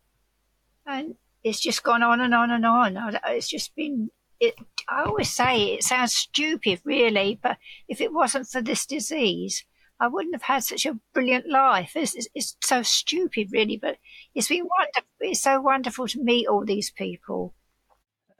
and 0.85 1.15
it's 1.43 1.59
just 1.59 1.83
gone 1.83 2.03
on 2.03 2.21
and 2.21 2.33
on 2.33 2.51
and 2.51 2.65
on. 2.65 3.19
It's 3.27 3.49
just 3.49 3.75
been. 3.75 4.09
It, 4.39 4.53
I 4.87 5.03
always 5.05 5.31
say 5.31 5.73
it 5.73 5.83
sounds 5.83 6.13
stupid, 6.13 6.81
really, 6.83 7.39
but 7.41 7.57
if 7.87 7.99
it 7.99 8.13
wasn't 8.13 8.47
for 8.47 8.61
this 8.61 8.85
disease, 8.85 9.65
I 9.99 10.07
wouldn't 10.07 10.35
have 10.35 10.43
had 10.43 10.63
such 10.63 10.85
a 10.85 10.99
brilliant 11.11 11.49
life. 11.49 11.93
It's, 11.95 12.13
it's, 12.13 12.27
it's, 12.35 12.55
so 12.61 12.83
stupid, 12.83 13.47
really, 13.51 13.77
but 13.81 13.97
it's 14.35 14.49
been 14.49 14.67
wonderful. 14.77 15.09
It's 15.21 15.41
so 15.41 15.59
wonderful 15.59 16.07
to 16.09 16.23
meet 16.23 16.47
all 16.47 16.63
these 16.63 16.91
people 16.91 17.55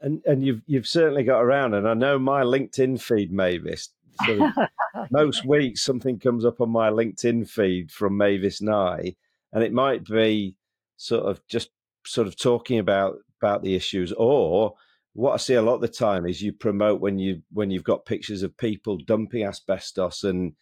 and 0.00 0.22
and 0.24 0.44
you've 0.44 0.62
you've 0.66 0.86
certainly 0.86 1.24
got 1.24 1.40
around. 1.40 1.74
And 1.74 1.88
I 1.88 1.94
know 1.94 2.18
my 2.18 2.42
LinkedIn 2.42 3.00
feed, 3.00 3.32
Mavis. 3.32 3.90
Sort 4.24 4.40
of 4.40 4.52
most 5.10 5.44
weeks 5.44 5.82
something 5.82 6.18
comes 6.18 6.44
up 6.44 6.60
on 6.60 6.70
my 6.70 6.90
LinkedIn 6.90 7.48
feed 7.48 7.90
from 7.90 8.16
Mavis 8.16 8.60
Nye, 8.60 9.14
and 9.52 9.62
it 9.62 9.72
might 9.72 10.04
be 10.04 10.56
sort 10.96 11.24
of 11.24 11.40
just 11.46 11.70
sort 12.04 12.26
of 12.26 12.36
talking 12.36 12.78
about 12.78 13.16
about 13.40 13.62
the 13.62 13.74
issues, 13.74 14.12
or 14.12 14.74
what 15.12 15.34
I 15.34 15.36
see 15.36 15.54
a 15.54 15.62
lot 15.62 15.74
of 15.74 15.80
the 15.80 15.88
time 15.88 16.26
is 16.26 16.42
you 16.42 16.52
promote 16.52 17.00
when 17.00 17.18
you 17.18 17.42
when 17.52 17.70
you've 17.70 17.84
got 17.84 18.06
pictures 18.06 18.42
of 18.42 18.56
people 18.56 18.98
dumping 18.98 19.44
asbestos 19.44 20.24
and 20.24 20.52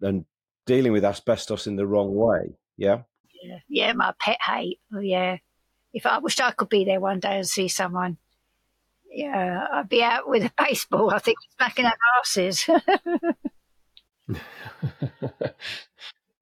and 0.00 0.24
dealing 0.66 0.92
with 0.92 1.04
asbestos 1.04 1.66
in 1.66 1.76
the 1.76 1.86
wrong 1.86 2.14
way. 2.14 2.56
Yeah. 2.76 3.02
Yeah, 3.42 3.58
yeah 3.68 3.92
my 3.92 4.12
pet 4.18 4.38
hate. 4.40 4.80
Oh, 4.94 5.00
yeah. 5.00 5.38
If 5.92 6.06
I 6.06 6.18
wished 6.18 6.40
I 6.40 6.50
could 6.50 6.68
be 6.68 6.84
there 6.84 7.00
one 7.00 7.20
day 7.20 7.36
and 7.36 7.48
see 7.48 7.68
someone 7.68 8.18
yeah, 9.14 9.66
I'd 9.72 9.88
be 9.88 10.02
out 10.02 10.28
with 10.28 10.44
a 10.44 10.52
baseball, 10.62 11.10
I 11.10 11.18
think, 11.18 11.38
smacking 11.56 11.86
our 11.86 11.96
asses. 12.20 12.68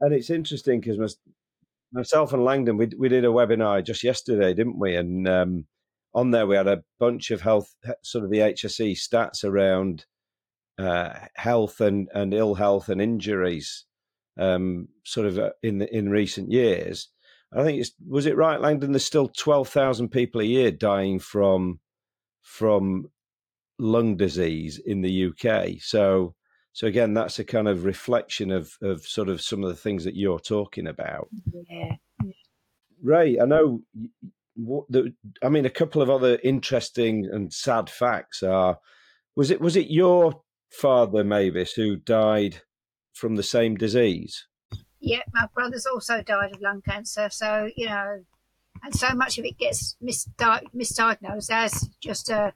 and 0.00 0.14
it's 0.14 0.30
interesting 0.30 0.80
because 0.80 1.18
myself 1.92 2.32
and 2.32 2.44
Langdon, 2.44 2.78
we, 2.78 2.88
we 2.98 3.08
did 3.08 3.24
a 3.24 3.28
webinar 3.28 3.84
just 3.84 4.02
yesterday, 4.02 4.54
didn't 4.54 4.78
we? 4.78 4.96
And 4.96 5.28
um, 5.28 5.66
on 6.14 6.30
there, 6.30 6.46
we 6.46 6.56
had 6.56 6.66
a 6.66 6.82
bunch 6.98 7.30
of 7.30 7.42
health, 7.42 7.74
sort 8.02 8.24
of 8.24 8.30
the 8.30 8.38
HSE 8.38 8.92
stats 8.92 9.44
around 9.44 10.06
uh, 10.78 11.10
health 11.34 11.80
and, 11.80 12.08
and 12.14 12.32
ill 12.32 12.54
health 12.54 12.88
and 12.88 13.00
injuries, 13.00 13.84
um, 14.38 14.88
sort 15.04 15.26
of 15.26 15.38
uh, 15.38 15.50
in 15.62 15.82
in 15.82 16.08
recent 16.08 16.50
years. 16.50 17.08
I 17.54 17.62
think 17.62 17.80
it's 17.80 17.92
was 18.08 18.24
it 18.24 18.36
right, 18.36 18.60
Langdon? 18.60 18.92
There's 18.92 19.04
still 19.04 19.28
twelve 19.28 19.68
thousand 19.68 20.08
people 20.08 20.40
a 20.40 20.44
year 20.44 20.70
dying 20.70 21.18
from 21.18 21.80
from 22.42 23.08
lung 23.78 24.16
disease 24.16 24.78
in 24.78 25.00
the 25.00 25.26
UK. 25.26 25.80
So, 25.80 26.34
so 26.72 26.86
again, 26.86 27.14
that's 27.14 27.38
a 27.38 27.44
kind 27.44 27.68
of 27.68 27.84
reflection 27.84 28.50
of 28.50 28.76
of 28.82 29.02
sort 29.02 29.28
of 29.28 29.40
some 29.40 29.62
of 29.62 29.68
the 29.68 29.76
things 29.76 30.04
that 30.04 30.16
you're 30.16 30.40
talking 30.40 30.86
about. 30.86 31.28
Yeah. 31.70 31.96
Ray, 33.02 33.38
I 33.40 33.44
know. 33.44 33.82
What 34.54 34.84
the, 34.90 35.14
I 35.42 35.48
mean, 35.48 35.64
a 35.64 35.70
couple 35.70 36.02
of 36.02 36.10
other 36.10 36.38
interesting 36.44 37.26
and 37.32 37.52
sad 37.52 37.88
facts 37.88 38.42
are: 38.42 38.78
was 39.34 39.50
it 39.50 39.60
was 39.60 39.76
it 39.76 39.88
your 39.88 40.42
father, 40.70 41.24
Mavis, 41.24 41.72
who 41.72 41.96
died 41.96 42.62
from 43.14 43.36
the 43.36 43.42
same 43.42 43.76
disease? 43.76 44.46
Yeah, 45.00 45.22
my 45.32 45.46
brother's 45.54 45.86
also 45.86 46.22
died 46.22 46.54
of 46.54 46.60
lung 46.60 46.82
cancer. 46.82 47.28
So 47.30 47.70
you 47.76 47.86
know, 47.86 48.24
and 48.82 48.94
so 48.94 49.14
much 49.14 49.38
of 49.38 49.44
it 49.44 49.58
gets 49.58 49.96
misdi- 50.02 50.66
misdiagnosed 50.74 51.50
as 51.50 51.88
just 52.00 52.28
a, 52.30 52.52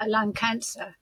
a 0.00 0.08
lung 0.08 0.32
cancer. 0.32 0.96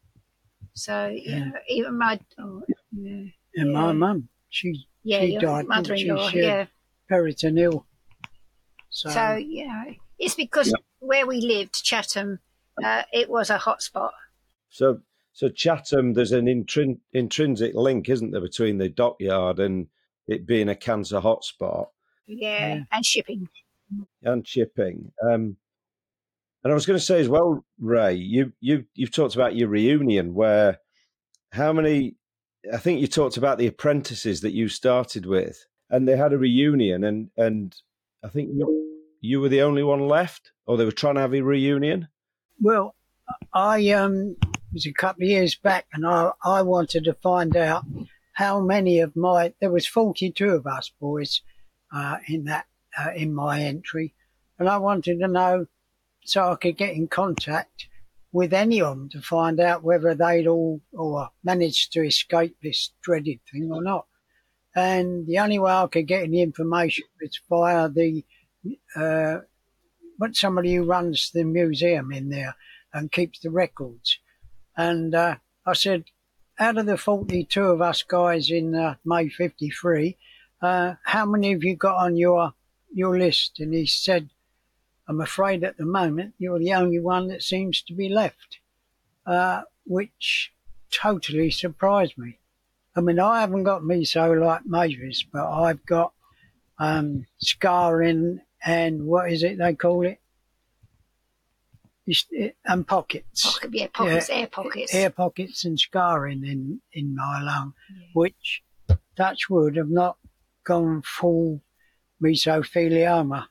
So 0.74 1.08
yeah. 1.08 1.46
Know, 1.46 1.52
even 1.68 1.98
my 1.98 2.20
oh, 2.38 2.62
yeah, 2.92 3.24
and 3.56 3.72
my 3.72 3.92
mum, 3.92 4.28
she 4.48 4.86
yeah, 5.02 5.20
she 5.20 5.38
died. 5.38 5.66
Mother-in-law, 5.66 6.30
she 6.30 6.42
yeah, 6.42 6.66
peritoneal. 7.08 7.84
So, 8.90 9.10
so 9.10 9.34
you 9.34 9.66
know, 9.66 9.94
it's 10.18 10.34
because 10.34 10.68
yeah. 10.68 10.74
where 11.00 11.26
we 11.26 11.40
lived, 11.40 11.82
Chatham, 11.82 12.38
uh, 12.82 13.02
it 13.12 13.28
was 13.28 13.50
a 13.50 13.58
hotspot. 13.58 14.10
So, 14.70 15.00
so 15.32 15.48
Chatham, 15.48 16.14
there's 16.14 16.32
an 16.32 16.46
intrin- 16.46 17.00
intrinsic 17.12 17.74
link, 17.74 18.08
isn't 18.08 18.30
there, 18.30 18.40
between 18.40 18.78
the 18.78 18.88
dockyard 18.88 19.58
and 19.58 19.88
it 20.26 20.46
being 20.46 20.68
a 20.68 20.76
cancer 20.76 21.20
hotspot? 21.20 21.88
Yeah, 22.26 22.76
yeah. 22.76 22.82
and 22.92 23.04
shipping 23.04 23.48
and 24.22 24.44
chipping. 24.44 25.12
Um, 25.22 25.56
and 26.64 26.72
I 26.72 26.74
was 26.74 26.86
going 26.86 26.98
to 26.98 27.04
say 27.04 27.20
as 27.20 27.28
well, 27.28 27.64
Ray, 27.78 28.14
you 28.14 28.52
you 28.60 28.84
you've 28.94 29.12
talked 29.12 29.34
about 29.34 29.56
your 29.56 29.68
reunion 29.68 30.34
where 30.34 30.78
how 31.52 31.72
many? 31.72 32.16
I 32.72 32.76
think 32.78 33.00
you 33.00 33.06
talked 33.06 33.36
about 33.36 33.58
the 33.58 33.68
apprentices 33.68 34.40
that 34.40 34.52
you 34.52 34.68
started 34.68 35.24
with, 35.24 35.64
and 35.88 36.06
they 36.06 36.16
had 36.16 36.32
a 36.32 36.38
reunion, 36.38 37.04
and 37.04 37.30
and 37.36 37.74
I 38.24 38.28
think 38.28 38.50
you 38.52 39.06
you 39.20 39.40
were 39.40 39.48
the 39.48 39.62
only 39.62 39.82
one 39.82 40.08
left, 40.08 40.52
or 40.66 40.76
they 40.76 40.84
were 40.84 40.92
trying 40.92 41.14
to 41.14 41.20
have 41.20 41.34
a 41.34 41.40
reunion. 41.40 42.08
Well, 42.60 42.94
I 43.54 43.90
um 43.90 44.36
was 44.72 44.86
a 44.86 44.92
couple 44.92 45.24
of 45.24 45.30
years 45.30 45.54
back, 45.54 45.86
and 45.92 46.06
I 46.06 46.32
I 46.44 46.62
wanted 46.62 47.04
to 47.04 47.14
find 47.14 47.56
out 47.56 47.84
how 48.32 48.60
many 48.60 49.00
of 49.00 49.16
my 49.16 49.54
there 49.60 49.70
was 49.70 49.86
forty 49.86 50.30
two 50.30 50.50
of 50.50 50.66
us 50.66 50.90
boys 51.00 51.42
uh, 51.94 52.18
in 52.26 52.44
that 52.44 52.66
uh, 52.98 53.10
in 53.14 53.34
my 53.34 53.62
entry, 53.62 54.14
and 54.58 54.68
I 54.68 54.78
wanted 54.78 55.20
to 55.20 55.28
know 55.28 55.66
so 56.24 56.52
I 56.52 56.56
could 56.56 56.76
get 56.76 56.94
in 56.94 57.08
contact 57.08 57.86
with 58.32 58.52
any 58.52 58.80
of 58.80 58.96
them 58.96 59.08
to 59.08 59.20
find 59.20 59.58
out 59.60 59.82
whether 59.82 60.14
they'd 60.14 60.46
all 60.46 60.82
or 60.92 61.30
managed 61.42 61.92
to 61.92 62.04
escape 62.04 62.56
this 62.62 62.92
dreaded 63.02 63.40
thing 63.50 63.70
or 63.72 63.82
not. 63.82 64.06
And 64.74 65.26
the 65.26 65.38
only 65.38 65.58
way 65.58 65.72
I 65.72 65.86
could 65.86 66.06
get 66.06 66.24
any 66.24 66.42
information 66.42 67.06
was 67.20 67.40
via 67.48 67.88
the 67.88 68.24
uh, 68.94 69.38
somebody 70.32 70.74
who 70.74 70.84
runs 70.84 71.30
the 71.32 71.44
museum 71.44 72.12
in 72.12 72.28
there 72.28 72.54
and 72.92 73.12
keeps 73.12 73.40
the 73.40 73.50
records. 73.50 74.18
And 74.76 75.14
uh, 75.14 75.36
I 75.64 75.72
said, 75.72 76.04
out 76.58 76.76
of 76.76 76.86
the 76.86 76.96
42 76.96 77.62
of 77.62 77.80
us 77.80 78.02
guys 78.02 78.50
in 78.50 78.74
uh, 78.74 78.96
May 79.04 79.28
53, 79.28 80.16
uh, 80.60 80.94
how 81.04 81.24
many 81.24 81.52
have 81.52 81.62
you 81.62 81.76
got 81.76 81.96
on 81.96 82.16
your 82.16 82.52
your 82.92 83.18
list. 83.18 83.60
And 83.60 83.74
he 83.74 83.86
said, 83.86 84.30
I'm 85.08 85.20
afraid 85.20 85.64
at 85.64 85.76
the 85.76 85.86
moment 85.86 86.34
you're 86.38 86.58
the 86.58 86.74
only 86.74 87.00
one 87.00 87.28
that 87.28 87.42
seems 87.42 87.82
to 87.82 87.94
be 87.94 88.08
left, 88.08 88.58
uh, 89.26 89.62
which 89.86 90.52
totally 90.90 91.50
surprised 91.50 92.18
me. 92.18 92.38
I 92.94 93.00
mean, 93.00 93.20
I 93.20 93.40
haven't 93.40 93.64
got 93.64 93.82
meso 93.82 94.40
like 94.40 94.66
Mavis, 94.66 95.24
but 95.32 95.48
I've 95.48 95.84
got 95.86 96.12
um, 96.78 97.26
scarring 97.38 98.40
and 98.64 99.04
what 99.04 99.30
is 99.32 99.42
it 99.42 99.58
they 99.58 99.74
call 99.74 100.06
it? 100.06 100.20
it 102.30 102.56
and 102.64 102.86
pockets. 102.86 103.44
Pocket, 103.44 103.70
yeah, 103.72 103.86
pockets, 103.92 104.28
yeah, 104.28 104.34
air 104.34 104.46
pockets. 104.46 104.94
Air 104.94 105.10
pockets 105.10 105.64
and 105.64 105.78
scarring 105.78 106.44
in, 106.44 106.80
in 106.92 107.14
my 107.14 107.40
lung, 107.42 107.74
yeah. 107.90 108.06
which, 108.14 108.62
touch 109.16 109.50
wood, 109.50 109.76
have 109.76 109.90
not 109.90 110.16
gone 110.64 111.02
full 111.02 111.62
mesothelioma. 112.22 113.46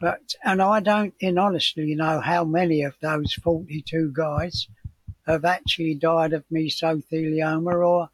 But 0.00 0.34
and 0.44 0.62
I 0.62 0.80
don't, 0.80 1.14
in 1.20 1.38
honestly, 1.38 1.94
know 1.94 2.20
how 2.20 2.44
many 2.44 2.82
of 2.82 2.94
those 3.02 3.34
forty-two 3.34 4.12
guys 4.14 4.68
have 5.26 5.44
actually 5.44 5.94
died 5.94 6.32
of 6.32 6.44
mesothelioma 6.50 7.86
or 7.86 8.10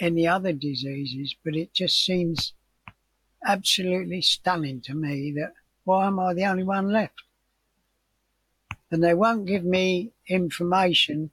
any 0.00 0.26
other 0.26 0.52
diseases. 0.52 1.36
But 1.44 1.54
it 1.54 1.72
just 1.72 2.04
seems 2.04 2.54
absolutely 3.46 4.22
stunning 4.22 4.80
to 4.82 4.94
me 4.94 5.32
that 5.36 5.52
why 5.84 6.06
am 6.06 6.18
I 6.18 6.34
the 6.34 6.44
only 6.46 6.64
one 6.64 6.92
left? 6.92 7.22
And 8.90 9.02
they 9.02 9.14
won't 9.14 9.46
give 9.46 9.64
me 9.64 10.12
information 10.28 11.30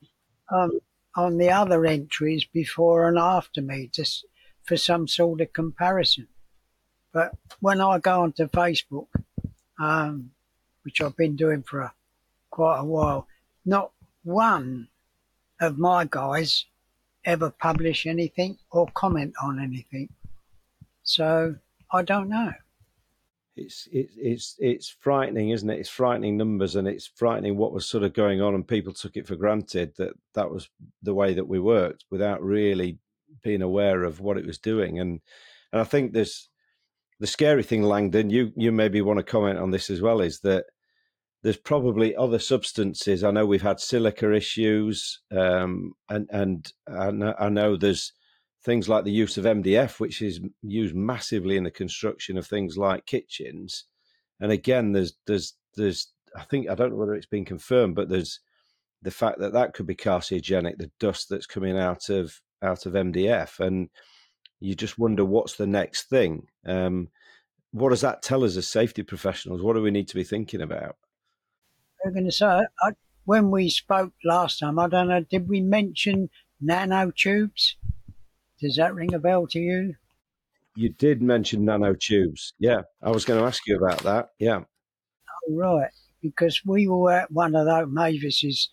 um, 0.52 0.80
on 1.15 1.38
the 1.38 1.49
other 1.49 1.86
entries 1.86 2.45
before 2.45 3.08
and 3.08 3.17
after 3.17 3.62
me 3.62 3.89
just 3.91 4.25
for 4.63 4.78
some 4.78 5.08
sort 5.08 5.41
of 5.41 5.52
comparison. 5.52 6.28
But 7.11 7.33
when 7.59 7.81
I 7.81 7.99
go 7.99 8.21
onto 8.21 8.47
Facebook, 8.47 9.07
um, 9.79 10.31
which 10.83 11.01
I've 11.01 11.17
been 11.17 11.35
doing 11.35 11.63
for 11.63 11.81
a, 11.81 11.93
quite 12.49 12.79
a 12.79 12.85
while, 12.85 13.27
not 13.65 13.91
one 14.23 14.87
of 15.59 15.77
my 15.77 16.07
guys 16.09 16.65
ever 17.25 17.49
publish 17.49 18.05
anything 18.05 18.57
or 18.71 18.87
comment 18.93 19.33
on 19.41 19.59
anything. 19.59 20.09
So 21.03 21.55
I 21.91 22.03
don't 22.03 22.29
know. 22.29 22.53
It's 23.55 23.89
it's 23.91 24.13
it's 24.17 24.55
it's 24.59 24.95
frightening, 25.01 25.49
isn't 25.49 25.69
it? 25.69 25.79
It's 25.79 25.89
frightening 25.89 26.37
numbers, 26.37 26.75
and 26.75 26.87
it's 26.87 27.07
frightening 27.07 27.57
what 27.57 27.73
was 27.73 27.85
sort 27.85 28.03
of 28.03 28.13
going 28.13 28.41
on, 28.41 28.55
and 28.55 28.65
people 28.65 28.93
took 28.93 29.17
it 29.17 29.27
for 29.27 29.35
granted 29.35 29.93
that 29.97 30.13
that 30.33 30.49
was 30.49 30.69
the 31.03 31.13
way 31.13 31.33
that 31.33 31.47
we 31.47 31.59
worked 31.59 32.05
without 32.09 32.41
really 32.41 32.99
being 33.43 33.61
aware 33.61 34.03
of 34.03 34.21
what 34.21 34.37
it 34.37 34.45
was 34.45 34.57
doing. 34.57 34.99
And 34.99 35.19
and 35.73 35.81
I 35.81 35.83
think 35.83 36.13
there's 36.13 36.48
the 37.19 37.27
scary 37.27 37.63
thing, 37.63 37.84
Langdon, 37.84 38.29
you 38.29 38.51
you 38.55 38.71
maybe 38.71 39.01
want 39.01 39.17
to 39.17 39.23
comment 39.23 39.60
on 39.60 39.71
this 39.71 39.89
as 39.89 40.01
well, 40.01 40.21
is 40.21 40.39
that 40.41 40.65
there's 41.43 41.58
probably 41.58 42.15
other 42.15 42.39
substances. 42.39 43.23
I 43.23 43.32
know 43.32 43.45
we've 43.45 43.62
had 43.62 43.79
silica 43.79 44.34
issues, 44.34 45.21
um, 45.32 45.93
and 46.10 46.27
and 46.32 46.71
I 46.88 47.12
know, 47.12 47.36
I 47.39 47.49
know 47.49 47.75
there's 47.75 48.13
things 48.63 48.89
like 48.89 49.05
the 49.05 49.12
use 49.12 49.38
of 49.38 49.45
MDF, 49.45 49.99
which 49.99 50.21
is 50.21 50.41
used 50.62 50.95
massively 50.95 51.55
in 51.58 51.63
the 51.63 51.71
construction 51.71 52.38
of 52.38 52.45
things 52.45 52.77
like 52.77 53.05
kitchens. 53.05 53.86
And 54.39 54.51
again, 54.51 54.93
there's 54.93 55.13
there's 55.27 55.55
there's 55.75 56.12
I 56.36 56.43
think 56.43 56.69
I 56.69 56.75
don't 56.75 56.91
know 56.91 56.97
whether 56.97 57.15
it's 57.15 57.25
been 57.25 57.45
confirmed, 57.45 57.95
but 57.95 58.10
there's 58.10 58.39
the 59.01 59.12
fact 59.12 59.39
that 59.39 59.53
that 59.53 59.73
could 59.73 59.88
be 59.88 59.95
carcinogenic, 59.95 60.77
the 60.77 60.91
dust 60.99 61.27
that's 61.29 61.45
coming 61.45 61.77
out 61.77 62.10
of 62.10 62.41
out 62.62 62.86
of 62.86 62.93
MDF, 62.93 63.60
and 63.60 63.89
you 64.59 64.75
just 64.75 64.99
wonder 64.99 65.23
what's 65.25 65.55
the 65.55 65.67
next 65.67 66.09
thing. 66.09 66.47
Um, 66.65 67.09
what 67.71 67.89
does 67.89 68.01
that 68.01 68.21
tell 68.21 68.43
us 68.43 68.57
as 68.57 68.67
safety 68.67 69.03
professionals? 69.03 69.61
What 69.61 69.75
do 69.75 69.81
we 69.81 69.91
need 69.91 70.07
to 70.09 70.15
be 70.15 70.23
thinking 70.23 70.61
about? 70.61 70.95
I'm 72.05 72.13
going 72.13 72.25
to 72.25 72.31
say, 72.31 72.45
I, 72.45 72.91
when 73.25 73.51
we 73.51 73.69
spoke 73.69 74.13
last 74.23 74.59
time, 74.59 74.79
I 74.79 74.87
don't 74.87 75.09
know, 75.09 75.21
did 75.21 75.47
we 75.47 75.61
mention 75.61 76.29
nanotubes? 76.63 77.73
Does 78.59 78.75
that 78.77 78.95
ring 78.95 79.13
a 79.13 79.19
bell 79.19 79.47
to 79.47 79.59
you? 79.59 79.95
You 80.75 80.89
did 80.89 81.21
mention 81.21 81.65
nanotubes. 81.65 82.53
Yeah, 82.59 82.81
I 83.01 83.11
was 83.11 83.25
going 83.25 83.39
to 83.39 83.45
ask 83.45 83.67
you 83.67 83.77
about 83.77 84.03
that. 84.03 84.29
Yeah. 84.39 84.61
Oh, 84.61 85.55
right. 85.55 85.91
Because 86.21 86.61
we 86.65 86.87
were 86.87 87.11
at 87.11 87.31
one 87.31 87.55
of 87.55 87.65
those 87.65 87.87
Mavis's 87.87 88.69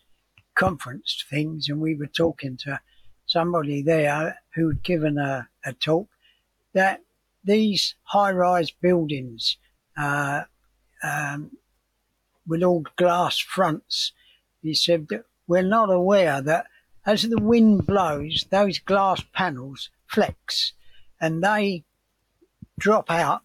conference 0.56 1.24
things 1.28 1.68
and 1.68 1.80
we 1.80 1.94
were 1.94 2.06
talking 2.06 2.56
to 2.56 2.80
somebody 3.26 3.82
there 3.82 4.38
who'd 4.54 4.82
given 4.82 5.18
a, 5.18 5.48
a 5.66 5.72
talk 5.72 6.08
that 6.72 7.02
these 7.44 7.94
high 8.04 8.32
rise 8.32 8.70
buildings 8.70 9.56
uh, 9.96 10.42
um, 11.02 11.50
with 12.46 12.62
all 12.62 12.84
glass 12.96 13.38
fronts, 13.38 14.12
he 14.62 14.74
said 14.74 15.08
that 15.08 15.24
we're 15.46 15.62
not 15.62 15.90
aware 15.90 16.40
that 16.40 16.66
as 17.04 17.22
the 17.22 17.40
wind 17.40 17.86
blows, 17.86 18.46
those 18.50 18.78
glass 18.78 19.22
panels 19.32 19.90
flex 20.06 20.72
and 21.20 21.42
they 21.42 21.84
drop 22.78 23.10
out 23.10 23.42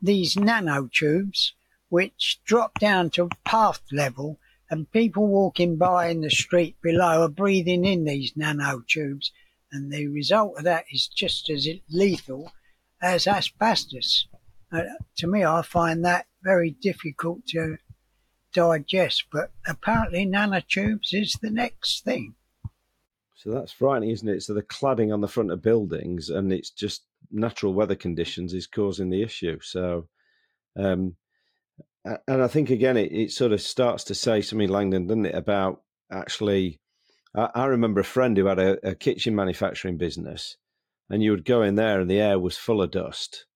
these 0.00 0.34
nanotubes 0.34 1.52
which 1.88 2.40
drop 2.44 2.78
down 2.78 3.10
to 3.10 3.28
path 3.44 3.82
level 3.92 4.38
and 4.70 4.90
people 4.90 5.26
walking 5.26 5.76
by 5.76 6.08
in 6.08 6.22
the 6.22 6.30
street 6.30 6.76
below 6.80 7.22
are 7.22 7.28
breathing 7.28 7.84
in 7.84 8.04
these 8.04 8.32
nanotubes, 8.32 9.30
and 9.72 9.90
the 9.90 10.06
result 10.08 10.58
of 10.58 10.64
that 10.64 10.84
is 10.92 11.08
just 11.08 11.48
as 11.48 11.66
lethal 11.90 12.52
as 13.00 13.26
asbestos. 13.26 14.28
Uh, 14.70 14.82
to 15.16 15.26
me, 15.26 15.44
I 15.44 15.62
find 15.62 16.04
that 16.04 16.26
very 16.42 16.70
difficult 16.70 17.46
to 17.48 17.78
digest, 18.52 19.24
but 19.32 19.50
apparently 19.66 20.26
nanotubes 20.26 21.12
is 21.12 21.36
the 21.40 21.50
next 21.50 22.04
thing. 22.04 22.34
So 23.34 23.50
that's 23.50 23.72
frightening, 23.72 24.10
isn't 24.10 24.28
it? 24.28 24.42
So 24.42 24.54
the 24.54 24.62
cladding 24.62 25.12
on 25.12 25.20
the 25.20 25.28
front 25.28 25.50
of 25.50 25.62
buildings, 25.62 26.28
and 26.28 26.52
it's 26.52 26.70
just 26.70 27.02
natural 27.30 27.74
weather 27.74 27.96
conditions 27.96 28.54
is 28.54 28.66
causing 28.66 29.10
the 29.10 29.22
issue. 29.22 29.58
So, 29.62 30.06
um, 30.76 31.16
and 32.04 32.42
I 32.42 32.46
think 32.46 32.70
again, 32.70 32.96
it, 32.96 33.10
it 33.10 33.32
sort 33.32 33.52
of 33.52 33.60
starts 33.60 34.04
to 34.04 34.14
say 34.14 34.42
something, 34.42 34.68
Langdon, 34.68 35.06
doesn't 35.06 35.26
it, 35.26 35.34
about 35.34 35.82
actually. 36.10 36.78
I, 37.34 37.50
I 37.54 37.64
remember 37.66 38.00
a 38.00 38.04
friend 38.04 38.36
who 38.36 38.46
had 38.46 38.58
a, 38.58 38.88
a 38.90 38.94
kitchen 38.94 39.34
manufacturing 39.34 39.96
business, 39.96 40.56
and 41.10 41.22
you 41.22 41.30
would 41.30 41.44
go 41.44 41.62
in 41.62 41.74
there, 41.74 42.00
and 42.00 42.10
the 42.10 42.20
air 42.20 42.38
was 42.38 42.56
full 42.56 42.82
of 42.82 42.90
dust. 42.90 43.46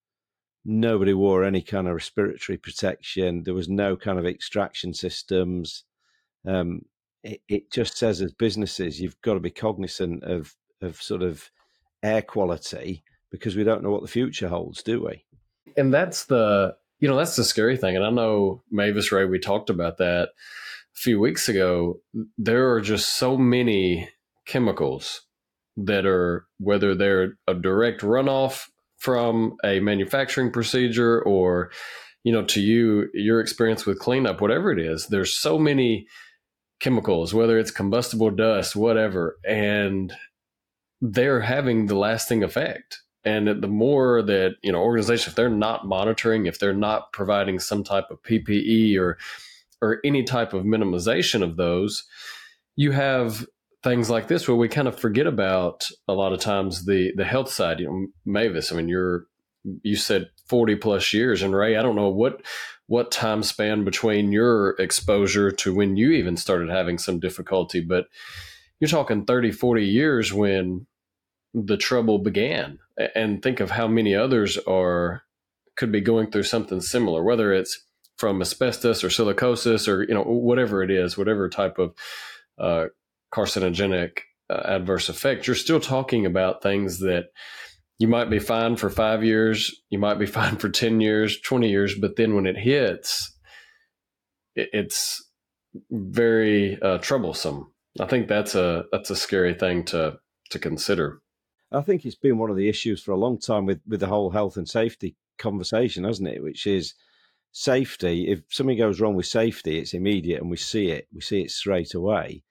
Nobody 0.65 1.15
wore 1.15 1.45
any 1.45 1.63
kind 1.63 1.87
of 1.87 1.95
respiratory 1.95 2.59
protection. 2.59 3.45
There 3.45 3.55
was 3.55 3.69
no 3.69 3.97
kind 3.97 4.19
of 4.19 4.27
extraction 4.27 4.95
systems. 4.95 5.85
Um, 6.47 6.83
it, 7.23 7.41
it 7.49 7.73
just 7.73 7.97
says, 7.97 8.21
as 8.21 8.33
businesses, 8.33 9.01
you've 9.01 9.21
got 9.23 9.35
to 9.35 9.41
be 9.41 9.51
cognizant 9.51 10.25
of 10.25 10.55
of 10.83 11.01
sort 11.01 11.23
of 11.23 11.51
air 12.03 12.23
quality 12.23 13.03
because 13.31 13.57
we 13.57 13.65
don't 13.65 13.83
know 13.83 13.91
what 13.91 14.03
the 14.03 14.09
future 14.09 14.49
holds, 14.49 14.83
do 14.83 15.05
we? 15.05 15.25
And 15.77 15.93
that's 15.93 16.25
the 16.27 16.77
you 16.99 17.09
know, 17.09 17.17
that's 17.17 17.37
the 17.37 17.45
scary 17.45 17.77
thing. 17.77 17.97
And 17.97 18.05
I 18.05 18.11
know 18.11 18.63
Mavis 18.71 19.13
Ray, 19.13 19.27
we 19.27 19.39
talked 19.39 19.71
about 19.71 19.99
that 19.99 20.31
few 20.97 21.21
weeks 21.21 21.49
ago. 21.49 22.01
There 22.39 22.73
are 22.73 22.81
just 22.81 23.17
so 23.17 23.37
many 23.37 24.09
chemicals 24.47 25.23
that 25.77 26.07
are, 26.07 26.47
whether 26.59 26.95
they're 26.95 27.35
a 27.47 27.55
direct 27.55 28.01
runoff 28.01 28.69
from 28.99 29.57
a 29.63 29.79
manufacturing 29.81 30.51
procedure 30.51 31.23
or, 31.23 31.71
you 32.25 32.33
know, 32.33 32.45
to 32.47 32.61
you, 32.61 33.09
your 33.13 33.41
experience 33.41 33.85
with 33.85 33.99
cleanup, 33.99 34.41
whatever 34.41 34.73
it 34.73 34.79
is, 34.79 35.09
there's 35.09 35.37
so 35.37 35.59
many 35.59 36.07
chemicals, 36.81 37.35
whether 37.35 37.59
it's 37.59 37.71
combustible 37.71 38.31
dust, 38.31 38.75
whatever, 38.75 39.37
and 39.47 40.15
they're 41.03 41.43
having 41.43 41.87
the 41.87 41.95
lasting 41.95 42.43
effect. 42.43 43.03
And 43.23 43.63
the 43.63 43.69
more 43.69 44.23
that, 44.23 44.55
you 44.63 44.73
know, 44.73 44.81
organizations, 44.81 45.29
if 45.29 45.35
they're 45.35 45.51
not 45.51 45.87
monitoring, 45.87 46.47
if 46.47 46.59
they're 46.59 46.73
not 46.73 47.13
providing 47.13 47.59
some 47.59 47.85
type 47.85 48.07
of 48.11 48.23
PPE 48.23 48.99
or, 48.99 49.19
or 49.87 50.01
any 50.05 50.25
type 50.25 50.53
of 50.53 50.65
minimization 50.65 51.43
of 51.43 51.57
those, 51.57 52.05
you 52.75 52.91
have 52.93 53.47
things 53.83 54.11
like 54.11 54.27
this 54.27 54.49
where 54.49 54.57
we 54.57 54.69
kind 54.69 54.89
of 54.89 54.99
forget 54.99 55.27
about 55.27 55.87
a 56.09 56.13
lot 56.13 56.33
of 56.33 56.41
times 56.41 56.87
the, 56.87 57.13
the 57.17 57.25
health 57.25 57.51
side. 57.51 57.79
You 57.79 57.87
know, 57.87 58.07
Mavis, 58.25 58.73
I 58.73 58.77
mean, 58.77 58.89
you're, 58.89 59.27
you 59.83 59.97
said 59.97 60.29
40 60.49 60.77
plus 60.77 61.13
years 61.13 61.43
and 61.43 61.55
Ray, 61.55 61.77
I 61.77 61.83
don't 61.83 61.97
know 61.97 62.09
what, 62.09 62.43
what 62.87 63.13
time 63.13 63.43
span 63.43 63.85
between 63.85 64.33
your 64.33 64.71
exposure 64.81 65.51
to 65.51 65.75
when 65.75 65.97
you 65.97 66.11
even 66.11 66.37
started 66.37 66.69
having 66.69 66.99
some 66.99 67.21
difficulty, 67.21 67.81
but 67.81 68.07
you're 68.81 68.89
talking 68.89 69.25
30, 69.25 69.53
40 69.53 69.85
years 69.85 70.33
when 70.33 70.87
the 71.55 71.77
trouble 71.77 72.19
began 72.19 72.79
and 73.15 73.43
think 73.43 73.61
of 73.61 73.71
how 73.71 73.89
many 73.89 74.15
others 74.15 74.59
are 74.67 75.23
could 75.77 75.93
be 75.93 76.01
going 76.01 76.31
through 76.31 76.43
something 76.43 76.81
similar 76.81 77.23
whether 77.23 77.53
it's 77.53 77.86
from 78.17 78.41
asbestos 78.41 79.05
or 79.05 79.09
silicosis 79.09 79.89
or 79.89 80.03
you 80.03 80.15
know 80.15 80.23
whatever 80.23 80.83
it 80.83 80.91
is 80.91 81.17
whatever 81.17 81.49
type 81.49 81.79
of 81.79 81.95
uh, 82.59 82.87
carcinogenic 83.33 84.21
uh, 84.51 84.63
adverse 84.65 85.09
effect 85.09 85.47
you're 85.47 85.57
still 85.57 85.81
talking 85.81 86.27
about 86.27 86.63
things 86.63 87.01
that 87.01 87.27
you 87.99 88.09
might 88.09 88.31
be 88.31 88.39
fine 88.39 88.77
for 88.77 88.91
five 88.91 89.25
years 89.25 89.83
you 89.91 89.99
might 89.99 90.19
be 90.19 90.27
fine 90.39 90.57
for 90.57 90.69
10 90.69 91.01
years 91.01 91.41
20 91.41 91.69
years 91.69 91.95
but 91.95 92.17
then 92.17 92.35
when 92.35 92.47
it 92.47 92.57
hits 92.57 93.37
it, 94.55 94.69
it's 94.73 95.23
very 95.91 96.81
uh, 96.81 96.99
troublesome 96.99 97.71
i 98.01 98.07
think 98.07 98.29
that's 98.29 98.55
a 98.55 98.85
that's 98.93 99.11
a 99.11 99.17
scary 99.17 99.55
thing 99.55 99.85
to 99.85 100.19
to 100.51 100.59
consider 100.59 101.21
I 101.73 101.81
think 101.81 102.05
it's 102.05 102.15
been 102.15 102.39
one 102.39 102.51
of 102.51 102.57
the 102.57 102.69
issues 102.69 103.03
for 103.03 103.13
a 103.13 103.19
long 103.19 103.39
time 103.39 103.67
with, 103.67 103.81
with 103.87 104.01
the 104.01 104.07
whole 104.07 104.31
health 104.31 104.57
and 104.57 104.69
safety 104.69 105.17
conversation, 105.39 106.05
hasn't 106.05 106.29
it? 106.29 106.43
Which 106.43 106.67
is 106.67 106.95
safety. 107.53 108.29
If 108.29 108.41
something 108.51 108.79
goes 108.79 109.01
wrong 109.01 109.15
with 109.15 109.27
safety, 109.27 109.79
it's 109.79 109.95
immediate 109.95 110.41
and 110.41 110.51
we 110.51 110.57
see 110.57 110.91
it. 110.91 111.07
We 111.13 111.21
see 111.21 111.43
it 111.43 111.51
straight 111.51 111.95
away. 111.95 112.43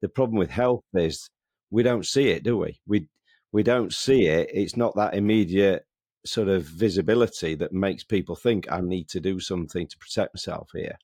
The 0.00 0.08
problem 0.08 0.38
with 0.38 0.50
health 0.50 0.84
is 0.94 1.30
we 1.70 1.82
don't 1.82 2.06
see 2.06 2.28
it, 2.30 2.42
do 2.42 2.58
we? 2.58 2.80
We 2.86 3.08
we 3.52 3.62
don't 3.62 3.92
see 3.92 4.26
it. 4.26 4.50
It's 4.52 4.76
not 4.76 4.96
that 4.96 5.14
immediate 5.14 5.86
sort 6.26 6.48
of 6.48 6.64
visibility 6.64 7.54
that 7.54 7.72
makes 7.72 8.02
people 8.02 8.34
think 8.34 8.70
I 8.70 8.80
need 8.80 9.08
to 9.10 9.20
do 9.20 9.38
something 9.38 9.86
to 9.86 9.98
protect 9.98 10.34
myself 10.34 10.70
here. 10.74 10.98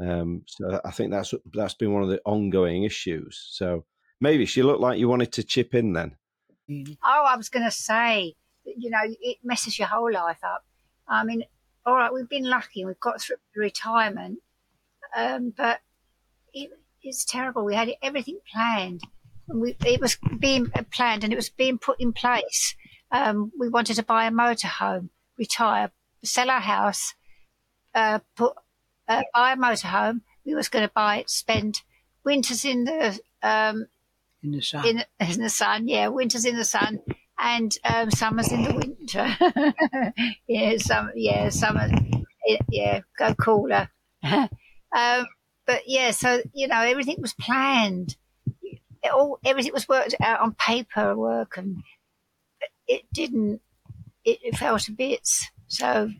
Um, 0.00 0.42
so 0.46 0.80
I 0.84 0.90
think 0.90 1.10
that's 1.10 1.34
that's 1.52 1.74
been 1.74 1.92
one 1.92 2.02
of 2.02 2.08
the 2.08 2.20
ongoing 2.24 2.84
issues. 2.84 3.46
So 3.50 3.84
Mavis 4.20 4.56
looked 4.56 4.80
like 4.80 4.98
you 4.98 5.08
wanted 5.08 5.32
to 5.32 5.44
chip 5.44 5.74
in 5.74 5.92
then. 5.92 6.16
Oh, 7.04 7.24
I 7.28 7.36
was 7.36 7.48
going 7.48 7.64
to 7.64 7.70
say, 7.70 8.34
you 8.64 8.90
know, 8.90 9.02
it 9.04 9.38
messes 9.44 9.78
your 9.78 9.88
whole 9.88 10.12
life 10.12 10.42
up. 10.42 10.64
I 11.06 11.24
mean, 11.24 11.44
all 11.86 11.94
right, 11.94 12.12
we've 12.12 12.28
been 12.28 12.48
lucky, 12.48 12.84
we've 12.84 13.00
got 13.00 13.20
through 13.20 13.36
retirement, 13.54 14.38
um, 15.16 15.52
but 15.56 15.80
it, 16.52 16.70
it's 17.02 17.24
terrible. 17.24 17.64
We 17.64 17.74
had 17.74 17.90
everything 18.02 18.38
planned. 18.50 19.02
We, 19.46 19.76
it 19.84 20.00
was 20.00 20.16
being 20.38 20.70
planned 20.90 21.24
and 21.24 21.32
it 21.32 21.36
was 21.36 21.50
being 21.50 21.78
put 21.78 22.00
in 22.00 22.12
place. 22.12 22.74
Um, 23.10 23.52
we 23.58 23.68
wanted 23.68 23.96
to 23.96 24.02
buy 24.02 24.24
a 24.24 24.30
motorhome, 24.30 25.10
retire, 25.38 25.90
sell 26.22 26.50
our 26.50 26.60
house, 26.60 27.14
uh, 27.94 28.20
put 28.36 28.54
uh, 29.06 29.22
buy 29.34 29.52
a 29.52 29.56
motorhome. 29.56 30.22
We 30.46 30.54
was 30.54 30.68
going 30.68 30.86
to 30.86 30.92
buy 30.94 31.18
it, 31.18 31.30
spend 31.30 31.82
winters 32.24 32.64
in 32.64 32.84
the 32.84 33.20
um, 33.42 33.86
in 34.42 34.52
the 34.52 34.62
sun. 34.62 34.86
in, 34.86 35.04
in 35.20 35.40
the 35.40 35.50
sun. 35.50 35.88
Yeah, 35.88 36.08
winters 36.08 36.46
in 36.46 36.56
the 36.56 36.64
sun 36.64 37.00
and 37.38 37.76
um, 37.84 38.10
summers 38.10 38.52
in 38.52 38.62
the 38.62 38.74
winter. 38.74 40.14
yeah, 40.48 40.76
some 40.78 41.10
yeah 41.14 41.48
summer. 41.48 41.88
Yeah, 42.68 43.00
go 43.18 43.34
cooler. 43.34 43.88
um, 44.22 45.26
but 45.66 45.82
yeah, 45.86 46.10
so 46.10 46.42
you 46.52 46.68
know 46.68 46.80
everything 46.80 47.16
was 47.20 47.34
planned. 47.34 48.16
It 49.02 49.12
all 49.12 49.38
everything 49.44 49.72
was 49.72 49.88
worked 49.88 50.14
out 50.22 50.40
on 50.40 50.54
paperwork, 50.54 51.56
and 51.56 51.82
it 52.86 53.02
didn't. 53.12 53.60
It, 54.24 54.38
it 54.42 54.56
fell 54.56 54.78
to 54.78 54.92
bits. 54.92 55.46
So 55.68 56.10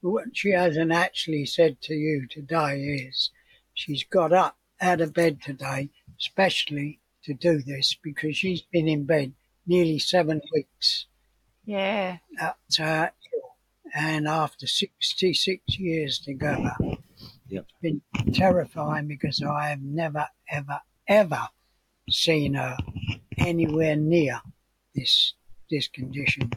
what 0.00 0.28
she 0.32 0.50
hasn't 0.50 0.92
actually 0.92 1.46
said 1.46 1.80
to 1.82 1.94
you 1.94 2.26
today 2.30 2.80
is 2.80 3.30
she's 3.74 4.04
got 4.04 4.32
up 4.32 4.56
out 4.80 5.00
of 5.00 5.14
bed 5.14 5.40
today, 5.42 5.90
especially 6.18 7.00
to 7.24 7.34
do 7.34 7.62
this 7.62 7.96
because 8.02 8.36
she's 8.36 8.62
been 8.62 8.88
in 8.88 9.04
bed 9.04 9.32
nearly 9.66 9.98
seven 9.98 10.40
weeks. 10.52 11.06
yeah, 11.64 12.18
At, 12.38 12.56
uh, 12.80 13.08
and 13.94 14.26
after 14.28 14.66
66 14.66 15.78
years 15.78 16.18
together, 16.18 16.72
Yep. 17.48 17.66
it's 17.68 17.72
been 17.80 18.32
terrifying 18.32 19.06
because 19.08 19.42
I 19.42 19.68
have 19.68 19.80
never, 19.82 20.26
ever, 20.50 20.80
ever 21.06 21.48
seen 22.10 22.54
her 22.54 22.76
anywhere 23.38 23.96
near 23.96 24.40
this 24.94 25.34
this 25.70 25.88
condition. 25.88 26.50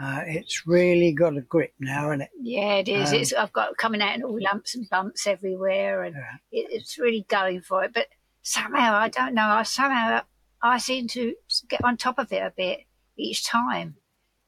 Uh, 0.00 0.22
it's 0.26 0.66
really 0.66 1.12
got 1.12 1.36
a 1.36 1.40
grip 1.40 1.74
now, 1.80 2.10
and 2.12 2.22
it 2.22 2.30
yeah, 2.40 2.74
it 2.76 2.88
is. 2.88 3.12
Um, 3.12 3.18
it's 3.18 3.32
I've 3.32 3.52
got 3.52 3.76
coming 3.76 4.00
out 4.00 4.14
in 4.14 4.22
all 4.22 4.38
lumps 4.40 4.74
and 4.76 4.88
bumps 4.88 5.26
everywhere, 5.26 6.04
and 6.04 6.14
Yeah. 6.14 6.36
it, 6.52 6.66
it's 6.70 6.98
really 6.98 7.24
going 7.28 7.62
for 7.62 7.82
it. 7.84 7.92
But 7.94 8.06
somehow 8.42 8.94
I 8.94 9.08
don't 9.08 9.34
know. 9.34 9.42
I 9.46 9.62
somehow 9.64 10.22
I 10.62 10.78
seem 10.78 11.06
to 11.08 11.34
get 11.68 11.84
on 11.84 11.96
top 11.96 12.18
of 12.18 12.32
it 12.32 12.42
a 12.42 12.52
bit 12.56 12.80
each 13.16 13.44
time, 13.44 13.96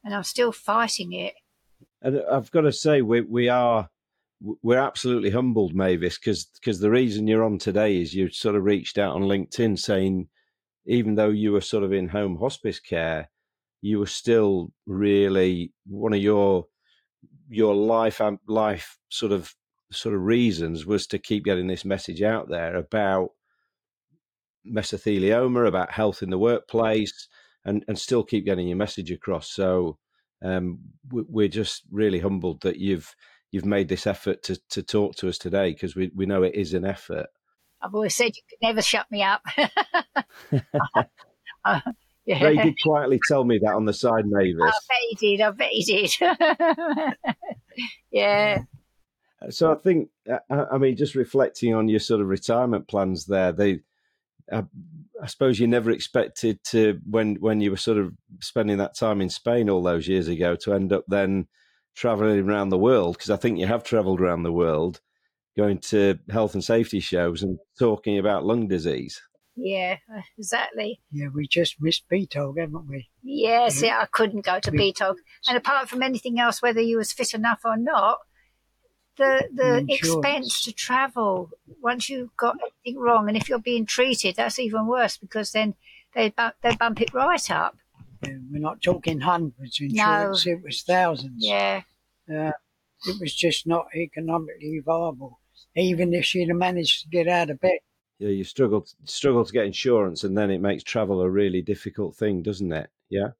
and 0.04 0.14
I'm 0.14 0.24
still 0.24 0.52
fighting 0.52 1.12
it. 1.12 1.34
And 2.02 2.18
uh, 2.18 2.22
I've 2.30 2.50
got 2.50 2.62
to 2.62 2.72
say, 2.72 3.02
we 3.02 3.20
we 3.20 3.48
are 3.48 3.88
we're 4.40 4.78
absolutely 4.78 5.30
humbled, 5.30 5.74
Mavis, 5.74 6.18
because 6.18 6.44
because 6.44 6.80
the 6.80 6.90
reason 6.90 7.26
you're 7.26 7.44
on 7.44 7.58
today 7.58 8.00
is 8.00 8.14
you 8.14 8.30
sort 8.30 8.56
of 8.56 8.64
reached 8.64 8.98
out 8.98 9.14
on 9.14 9.22
LinkedIn 9.22 9.78
saying, 9.78 10.28
even 10.86 11.14
though 11.14 11.28
you 11.30 11.52
were 11.52 11.60
sort 11.60 11.84
of 11.84 11.92
in 11.92 12.08
home 12.08 12.36
hospice 12.38 12.80
care, 12.80 13.30
you 13.82 13.98
were 13.98 14.06
still 14.06 14.72
really 14.86 15.72
one 15.86 16.12
of 16.12 16.20
your 16.20 16.66
your 17.48 17.74
life 17.74 18.20
life 18.46 18.98
sort 19.08 19.32
of 19.32 19.54
sort 19.92 20.14
of 20.14 20.22
reasons 20.22 20.86
was 20.86 21.06
to 21.08 21.18
keep 21.18 21.44
getting 21.44 21.66
this 21.66 21.84
message 21.84 22.22
out 22.22 22.48
there 22.48 22.76
about 22.76 23.30
mesothelioma, 24.66 25.66
about 25.66 25.90
health 25.92 26.22
in 26.22 26.30
the 26.30 26.38
workplace, 26.38 27.28
and 27.64 27.84
and 27.88 27.98
still 27.98 28.22
keep 28.24 28.44
getting 28.44 28.68
your 28.68 28.76
message 28.76 29.10
across. 29.10 29.50
So 29.50 29.98
um, 30.42 30.78
we- 31.10 31.24
we're 31.28 31.48
just 31.48 31.82
really 31.90 32.18
humbled 32.20 32.62
that 32.62 32.78
you've 32.78 33.14
you've 33.50 33.64
made 33.66 33.88
this 33.88 34.06
effort 34.06 34.42
to 34.44 34.58
to 34.70 34.82
talk 34.82 35.16
to 35.16 35.28
us 35.28 35.38
today 35.38 35.72
because 35.72 35.94
we 35.96 36.10
we 36.14 36.26
know 36.26 36.42
it 36.42 36.54
is 36.54 36.74
an 36.74 36.84
effort. 36.84 37.26
I've 37.82 37.94
always 37.94 38.14
said 38.14 38.36
you 38.36 38.42
could 38.48 38.58
never 38.66 38.82
shut 38.82 39.10
me 39.10 39.22
up. 39.22 39.42
Uh, 41.64 41.80
yeah. 42.26 42.42
Ray 42.42 42.56
did 42.56 42.74
quietly 42.82 43.20
tell 43.28 43.44
me 43.44 43.58
that 43.62 43.74
on 43.74 43.84
the 43.84 43.92
side, 43.92 44.24
I 44.24 44.28
Mavis. 44.28 44.56
bet 44.88 44.98
he 45.10 45.36
did. 45.36 45.40
I 45.42 45.50
bet 45.50 45.68
he 45.70 45.84
did. 45.84 47.16
yeah. 48.10 48.58
So 49.50 49.72
I 49.72 49.74
think, 49.76 50.08
I 50.28 50.38
I 50.72 50.78
mean, 50.78 50.96
just 50.96 51.14
reflecting 51.14 51.74
on 51.74 51.88
your 51.88 52.00
sort 52.00 52.20
of 52.20 52.28
retirement 52.28 52.88
plans 52.88 53.26
there, 53.26 53.52
they, 53.52 53.80
uh, 54.50 54.62
I 55.22 55.26
suppose 55.26 55.58
you 55.60 55.66
never 55.66 55.90
expected 55.90 56.62
to 56.68 56.98
when 57.08 57.36
when 57.36 57.60
you 57.60 57.70
were 57.70 57.76
sort 57.76 57.98
of 57.98 58.12
spending 58.40 58.78
that 58.78 58.96
time 58.96 59.20
in 59.20 59.28
Spain 59.28 59.68
all 59.68 59.82
those 59.82 60.08
years 60.08 60.28
ago 60.28 60.56
to 60.56 60.72
end 60.74 60.92
up 60.92 61.04
then 61.08 61.46
traveling 61.94 62.38
around 62.48 62.70
the 62.70 62.78
world 62.78 63.16
because 63.16 63.30
I 63.30 63.36
think 63.36 63.58
you 63.58 63.66
have 63.66 63.84
travelled 63.84 64.20
around 64.20 64.42
the 64.42 64.52
world, 64.52 65.00
going 65.56 65.78
to 65.78 66.18
health 66.30 66.54
and 66.54 66.64
safety 66.64 67.00
shows 67.00 67.42
and 67.42 67.58
talking 67.78 68.18
about 68.18 68.44
lung 68.44 68.68
disease. 68.68 69.20
Yeah, 69.56 69.96
exactly. 70.38 71.00
yeah, 71.12 71.26
we 71.34 71.46
just 71.46 71.76
missed 71.80 72.04
BTOG, 72.10 72.58
haven't 72.58 72.88
we? 72.88 73.10
Yes, 73.22 73.82
yeah, 73.82 73.98
I 74.00 74.06
couldn't 74.06 74.44
go 74.44 74.58
to 74.58 74.70
We- 74.70 74.92
BTOG. 74.92 75.16
And 75.48 75.56
apart 75.58 75.88
from 75.88 76.02
anything 76.02 76.38
else, 76.40 76.62
whether 76.62 76.80
you 76.80 76.96
was 76.96 77.12
fit 77.12 77.34
enough 77.34 77.60
or 77.64 77.76
not, 77.76 78.18
the 79.16 79.48
the 79.52 79.78
Insurance. 79.78 79.90
expense 79.90 80.62
to 80.62 80.72
travel 80.72 81.50
once 81.82 82.08
you've 82.08 82.36
got 82.36 82.56
anything 82.60 83.00
wrong, 83.00 83.28
and 83.28 83.36
if 83.36 83.48
you're 83.48 83.58
being 83.58 83.86
treated, 83.86 84.36
that's 84.36 84.58
even 84.58 84.86
worse 84.86 85.16
because 85.16 85.52
then 85.52 85.74
they 86.14 86.30
bump, 86.30 86.54
they 86.62 86.74
bump 86.76 87.00
it 87.00 87.12
right 87.14 87.50
up. 87.50 87.76
Yeah, 88.24 88.38
we're 88.50 88.60
not 88.60 88.82
talking 88.82 89.20
hundreds 89.20 89.80
of 89.80 89.86
insurance; 89.90 90.46
it 90.46 90.62
was 90.62 90.82
thousands. 90.82 91.34
Yeah, 91.38 91.82
Uh, 92.28 92.52
it 93.06 93.20
was 93.20 93.34
just 93.34 93.66
not 93.66 93.86
economically 93.94 94.80
viable, 94.84 95.40
even 95.74 96.12
if 96.14 96.24
she'd 96.24 96.48
have 96.48 96.56
managed 96.56 97.02
to 97.02 97.08
get 97.08 97.28
out 97.28 97.50
of 97.50 97.60
bed. 97.60 97.78
Yeah, 98.18 98.28
you 98.28 98.44
struggle 98.44 98.86
struggle 99.04 99.44
to 99.44 99.52
get 99.52 99.64
insurance, 99.66 100.24
and 100.24 100.36
then 100.36 100.50
it 100.50 100.60
makes 100.60 100.82
travel 100.82 101.20
a 101.22 101.30
really 101.30 101.62
difficult 101.62 102.14
thing, 102.16 102.42
doesn't 102.42 102.72
it? 102.72 102.90
Yeah. 103.08 103.30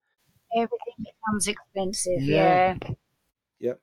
everything 0.56 0.94
becomes 0.98 1.48
expensive. 1.48 2.22
Yeah. 2.22 2.76
Yeah, 3.58 3.74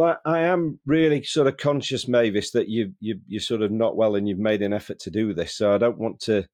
Well, 0.00 0.18
I 0.24 0.38
am 0.38 0.80
really 0.86 1.22
sort 1.24 1.46
of 1.46 1.58
conscious, 1.58 2.08
Mavis, 2.08 2.52
that 2.52 2.70
you 2.70 2.94
you 3.00 3.20
you're 3.26 3.38
sort 3.38 3.60
of 3.60 3.70
not 3.70 3.98
well 3.98 4.16
and 4.16 4.26
you've 4.26 4.38
made 4.38 4.62
an 4.62 4.72
effort 4.72 4.98
to 5.00 5.10
do 5.10 5.34
this. 5.34 5.54
So 5.54 5.74
I 5.74 5.76
don't 5.76 5.98
want 5.98 6.20
to 6.20 6.46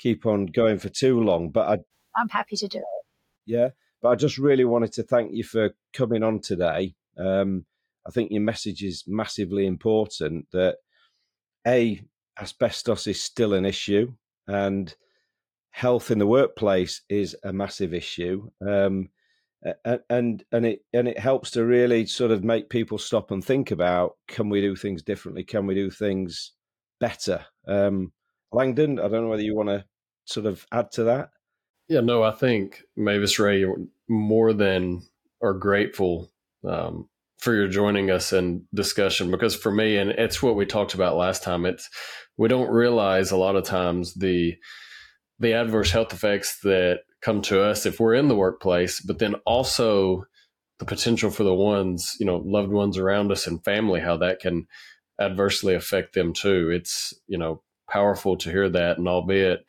keep 0.00 0.26
on 0.26 0.46
going 0.46 0.80
for 0.80 0.88
too 0.88 1.20
long. 1.20 1.50
But 1.50 1.68
I 1.68 1.72
I'm 2.20 2.28
happy 2.28 2.56
to 2.56 2.66
do 2.66 2.78
it. 2.78 3.04
yeah, 3.46 3.68
but 4.02 4.08
I 4.08 4.16
just 4.16 4.38
really 4.38 4.64
wanted 4.64 4.92
to 4.94 5.04
thank 5.04 5.30
you 5.32 5.44
for 5.44 5.70
coming 5.92 6.24
on 6.24 6.40
today. 6.40 6.96
Um, 7.16 7.64
I 8.08 8.10
think 8.10 8.32
your 8.32 8.42
message 8.42 8.82
is 8.82 9.04
massively 9.06 9.66
important. 9.66 10.46
That 10.52 10.78
a 11.64 12.02
asbestos 12.40 13.06
is 13.06 13.22
still 13.22 13.54
an 13.54 13.66
issue, 13.66 14.14
and 14.48 14.92
health 15.70 16.10
in 16.10 16.18
the 16.18 16.26
workplace 16.26 17.02
is 17.08 17.36
a 17.44 17.52
massive 17.52 17.94
issue. 17.94 18.50
Um, 18.68 19.10
and 20.08 20.44
and 20.52 20.66
it 20.66 20.84
and 20.92 21.08
it 21.08 21.18
helps 21.18 21.50
to 21.50 21.64
really 21.64 22.06
sort 22.06 22.30
of 22.30 22.42
make 22.42 22.70
people 22.70 22.98
stop 22.98 23.30
and 23.30 23.44
think 23.44 23.70
about 23.70 24.16
can 24.26 24.48
we 24.48 24.60
do 24.60 24.74
things 24.74 25.02
differently 25.02 25.44
can 25.44 25.66
we 25.66 25.74
do 25.74 25.90
things 25.90 26.52
better 26.98 27.44
um 27.68 28.12
langdon 28.52 28.98
i 28.98 29.02
don't 29.02 29.24
know 29.24 29.28
whether 29.28 29.42
you 29.42 29.54
want 29.54 29.68
to 29.68 29.84
sort 30.24 30.46
of 30.46 30.66
add 30.72 30.90
to 30.90 31.04
that 31.04 31.30
Yeah, 31.88 32.00
no, 32.00 32.22
I 32.22 32.30
think 32.30 32.84
Mavis 32.96 33.40
Ray 33.40 33.66
more 34.08 34.52
than 34.52 35.02
are 35.42 35.54
grateful 35.54 36.30
um, 36.64 37.08
for 37.38 37.52
your 37.52 37.66
joining 37.66 38.12
us 38.12 38.32
in 38.32 38.64
discussion 38.72 39.30
because 39.32 39.56
for 39.56 39.72
me, 39.72 39.96
and 39.96 40.10
it's 40.10 40.40
what 40.40 40.54
we 40.54 40.66
talked 40.66 40.94
about 40.94 41.16
last 41.16 41.42
time. 41.42 41.66
It's 41.66 41.90
we 42.36 42.46
don't 42.46 42.70
realize 42.70 43.32
a 43.32 43.36
lot 43.36 43.56
of 43.56 43.64
times 43.64 44.14
the 44.14 44.54
the 45.40 45.54
adverse 45.54 45.90
health 45.90 46.12
effects 46.12 46.60
that 46.62 47.00
come 47.22 47.42
to 47.42 47.62
us 47.62 47.86
if 47.86 48.00
we're 48.00 48.14
in 48.14 48.28
the 48.28 48.36
workplace, 48.36 49.00
but 49.00 49.18
then 49.18 49.34
also 49.46 50.24
the 50.78 50.84
potential 50.86 51.30
for 51.30 51.44
the 51.44 51.54
ones 51.54 52.16
you 52.18 52.26
know 52.26 52.42
loved 52.44 52.70
ones 52.70 52.96
around 52.96 53.30
us 53.30 53.46
and 53.46 53.62
family 53.64 54.00
how 54.00 54.16
that 54.16 54.40
can 54.40 54.66
adversely 55.20 55.74
affect 55.74 56.14
them 56.14 56.32
too. 56.32 56.70
It's 56.70 57.12
you 57.26 57.38
know 57.38 57.62
powerful 57.88 58.36
to 58.38 58.50
hear 58.50 58.68
that, 58.68 58.98
and 58.98 59.08
albeit 59.08 59.60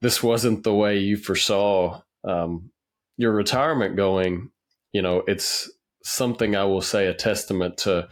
this 0.00 0.22
wasn't 0.22 0.62
the 0.64 0.74
way 0.74 0.98
you 0.98 1.16
foresaw 1.16 2.00
um, 2.24 2.70
your 3.16 3.32
retirement 3.32 3.96
going, 3.96 4.50
you 4.92 5.02
know, 5.02 5.22
it's 5.26 5.70
something 6.04 6.56
I 6.56 6.64
will 6.64 6.80
say 6.80 7.06
a 7.06 7.14
testament 7.14 7.78
to 7.78 8.08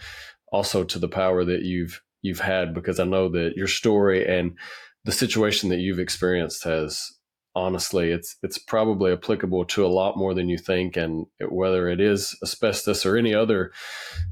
also 0.52 0.84
to 0.84 0.98
the 0.98 1.08
power 1.08 1.44
that 1.44 1.62
you've 1.62 2.02
you've 2.22 2.40
had 2.40 2.74
because 2.74 2.98
I 2.98 3.04
know 3.04 3.28
that 3.30 3.52
your 3.56 3.68
story 3.68 4.26
and 4.26 4.56
the 5.04 5.12
situation 5.12 5.68
that 5.70 5.78
you've 5.78 6.00
experienced 6.00 6.64
has 6.64 7.15
honestly, 7.56 8.12
it's 8.12 8.36
it's 8.42 8.58
probably 8.58 9.12
applicable 9.12 9.64
to 9.64 9.84
a 9.84 9.88
lot 9.88 10.16
more 10.16 10.34
than 10.34 10.48
you 10.48 10.58
think, 10.58 10.96
and 10.96 11.26
whether 11.40 11.88
it 11.88 12.00
is 12.00 12.36
asbestos 12.42 13.06
or 13.06 13.16
any 13.16 13.34
other 13.34 13.72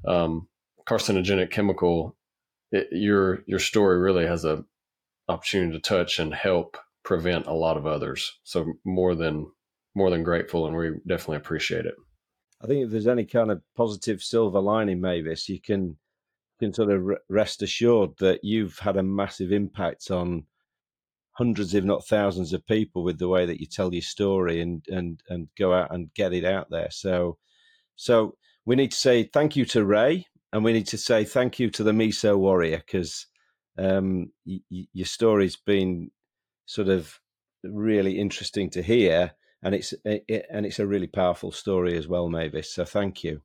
um, 0.07 0.47
carcinogenic 0.87 1.51
chemical, 1.51 2.17
it, 2.71 2.89
your 2.93 3.43
your 3.47 3.59
story 3.59 3.99
really 3.99 4.27
has 4.27 4.45
a 4.45 4.65
opportunity 5.29 5.73
to 5.73 5.81
touch 5.81 6.19
and 6.19 6.35
help 6.35 6.77
prevent 7.03 7.47
a 7.47 7.55
lot 7.55 7.79
of 7.79 7.87
others. 7.87 8.39
So 8.45 8.75
more 8.85 9.15
than 9.15 9.51
more 9.95 10.11
than 10.11 10.23
grateful, 10.23 10.67
and 10.67 10.77
we 10.77 10.91
definitely 11.07 11.39
appreciate 11.39 11.87
it. 11.87 11.95
I 12.63 12.67
think 12.67 12.85
if 12.85 12.91
there's 12.91 13.07
any 13.07 13.25
kind 13.25 13.51
of 13.51 13.63
positive 13.75 14.23
silver 14.23 14.61
lining, 14.61 15.01
Mavis, 15.01 15.49
you 15.49 15.61
can 15.61 15.97
can 16.61 16.75
sort 16.75 16.91
of 16.91 17.03
rest 17.29 17.63
assured 17.63 18.11
that 18.19 18.41
you've 18.45 18.79
had 18.79 18.97
a 18.97 19.03
massive 19.03 19.51
impact 19.51 20.11
on 20.11 20.45
hundreds, 21.35 21.75
if 21.75 21.85
not 21.85 22.07
thousands, 22.07 22.53
of 22.53 22.67
people 22.67 23.05
with 23.05 23.19
the 23.19 23.29
way 23.29 23.47
that 23.47 23.61
you 23.61 23.67
tell 23.67 23.93
your 23.93 24.03
story 24.03 24.61
and 24.61 24.85
and 24.89 25.21
and 25.29 25.49
go 25.59 25.73
out 25.73 25.93
and 25.95 26.13
get 26.15 26.33
it 26.33 26.45
out 26.45 26.69
there. 26.71 26.89
So, 26.91 27.39
so 27.97 28.37
we 28.65 28.77
need 28.77 28.93
to 28.93 28.97
say 28.97 29.25
thank 29.25 29.57
you 29.57 29.65
to 29.67 29.85
Ray, 29.85 30.27
and 30.53 30.65
we 30.65 30.73
need 30.73 30.87
to 30.89 30.99
say 30.99 31.25
thank 31.25 31.59
you 31.59 31.71
to 31.71 31.83
the 31.83 31.93
Meso 31.93 32.39
Warrior 32.39 32.79
because 32.79 33.27
um, 33.79 34.31
y- 34.47 34.61
y- 34.71 34.87
your 34.93 35.07
story's 35.07 35.57
been 35.57 36.11
sort 36.67 36.89
of 36.89 37.19
really 37.65 38.19
interesting 38.19 38.71
to 38.71 38.83
hear, 38.83 39.33
and 39.63 39.75
it's 39.75 39.95
it, 40.05 40.47
and 40.51 40.67
it's 40.67 40.79
a 40.79 40.87
really 40.87 41.09
powerful 41.09 41.53
story 41.53 41.97
as 41.97 42.09
well, 42.09 42.29
Mavis. 42.29 42.75
So 42.75 42.85
thank 42.85 43.25
you. 43.25 43.43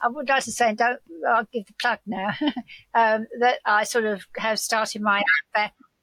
I 0.00 0.08
would 0.08 0.28
like 0.28 0.42
to 0.44 0.52
say, 0.52 0.74
don't 0.74 0.98
I'll 1.28 1.46
give 1.52 1.66
the 1.66 1.74
plug 1.80 2.00
now 2.06 2.32
um, 2.94 3.26
that 3.38 3.58
I 3.64 3.84
sort 3.84 4.04
of 4.04 4.24
have 4.36 4.58
started 4.58 5.00
my 5.00 5.22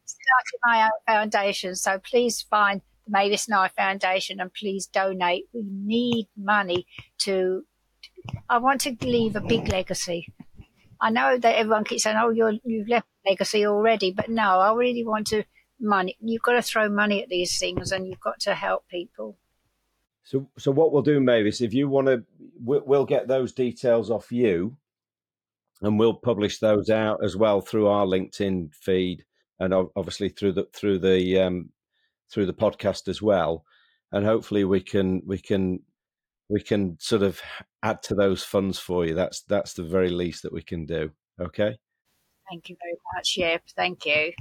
started 0.09 0.59
my 0.65 0.83
own 0.83 0.91
foundation. 1.07 1.75
So 1.75 1.99
please 1.99 2.41
find 2.41 2.81
the 3.05 3.11
Mavis 3.11 3.49
Nye 3.49 3.69
Foundation 3.69 4.39
and 4.39 4.53
please 4.53 4.87
donate. 4.87 5.45
We 5.53 5.63
need 5.63 6.27
money 6.37 6.85
to. 7.19 7.65
I 8.49 8.57
want 8.57 8.81
to 8.81 8.95
leave 9.01 9.35
a 9.35 9.41
big 9.41 9.69
legacy. 9.69 10.27
I 11.01 11.09
know 11.09 11.37
that 11.37 11.55
everyone 11.55 11.85
keeps 11.85 12.03
saying, 12.03 12.17
"Oh, 12.19 12.29
you're, 12.29 12.53
you've 12.63 12.89
left 12.89 13.07
legacy 13.25 13.65
already," 13.65 14.11
but 14.11 14.29
no, 14.29 14.59
I 14.59 14.73
really 14.73 15.05
want 15.05 15.27
to 15.27 15.43
money. 15.79 16.17
You've 16.19 16.41
got 16.41 16.53
to 16.53 16.61
throw 16.61 16.89
money 16.89 17.23
at 17.23 17.29
these 17.29 17.57
things, 17.57 17.91
and 17.91 18.07
you've 18.07 18.19
got 18.19 18.39
to 18.41 18.55
help 18.55 18.87
people. 18.89 19.37
So, 20.23 20.47
so 20.57 20.71
what 20.71 20.91
we'll 20.91 21.01
do, 21.01 21.19
Mavis, 21.19 21.61
if 21.61 21.73
you 21.73 21.89
want 21.89 22.07
to, 22.07 22.23
we'll 22.59 23.05
get 23.05 23.27
those 23.27 23.53
details 23.53 24.11
off 24.11 24.31
you, 24.31 24.77
and 25.81 25.97
we'll 25.97 26.13
publish 26.13 26.59
those 26.59 26.89
out 26.89 27.23
as 27.23 27.35
well 27.35 27.61
through 27.61 27.87
our 27.87 28.05
LinkedIn 28.05 28.73
feed, 28.75 29.23
and 29.59 29.73
obviously 29.73 30.29
through 30.29 30.53
the 30.53 30.67
through 30.73 30.99
the 30.99 31.39
um, 31.39 31.69
through 32.31 32.45
the 32.45 32.53
podcast 32.53 33.07
as 33.07 33.21
well, 33.21 33.65
and 34.11 34.25
hopefully 34.25 34.63
we 34.63 34.81
can 34.81 35.21
we 35.25 35.37
can 35.37 35.79
we 36.49 36.61
can 36.61 36.97
sort 36.99 37.21
of 37.21 37.41
add 37.83 38.01
to 38.03 38.15
those 38.15 38.43
funds 38.43 38.79
for 38.79 39.05
you. 39.05 39.13
That's 39.13 39.41
that's 39.43 39.73
the 39.73 39.83
very 39.83 40.09
least 40.09 40.43
that 40.43 40.53
we 40.53 40.61
can 40.61 40.85
do. 40.85 41.11
Okay. 41.39 41.77
Thank 42.49 42.69
you 42.69 42.75
very 42.81 42.97
much. 43.15 43.35
Yeah, 43.37 43.57
thank 43.75 44.05
you. 44.05 44.33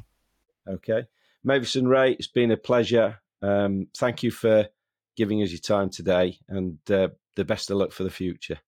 Okay, 0.67 1.05
Mavis 1.45 1.77
and 1.77 1.89
Ray, 1.89 2.13
it's 2.13 2.29
been 2.29 2.51
a 2.51 2.57
pleasure. 2.57 3.21
Um, 3.43 3.89
thank 3.97 4.23
you 4.23 4.31
for 4.31 4.69
giving 5.17 5.43
us 5.43 5.51
your 5.51 5.61
time 5.61 5.91
today, 5.91 6.39
and 6.49 6.79
uh, 6.91 7.09
the 7.37 7.45
best 7.45 7.71
of 7.71 7.77
luck 7.77 7.93
for 7.93 8.05
the 8.05 8.11
future. 8.11 8.59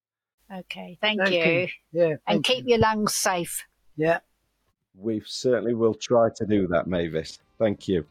Okay, 0.53 0.99
thank, 1.01 1.21
thank 1.21 1.35
you. 1.35 1.53
you. 1.53 1.69
Yeah, 1.93 2.15
and 2.27 2.45
keep 2.45 2.65
you. 2.65 2.71
your 2.71 2.79
lungs 2.79 3.15
safe. 3.15 3.65
Yeah, 3.97 4.21
we 4.97 5.23
certainly 5.27 5.75
will 5.75 5.95
try 5.95 6.29
to 6.37 6.47
do 6.47 6.67
that, 6.69 6.87
Mavis. 6.87 7.39
Thank 7.59 7.89
you. 7.89 8.07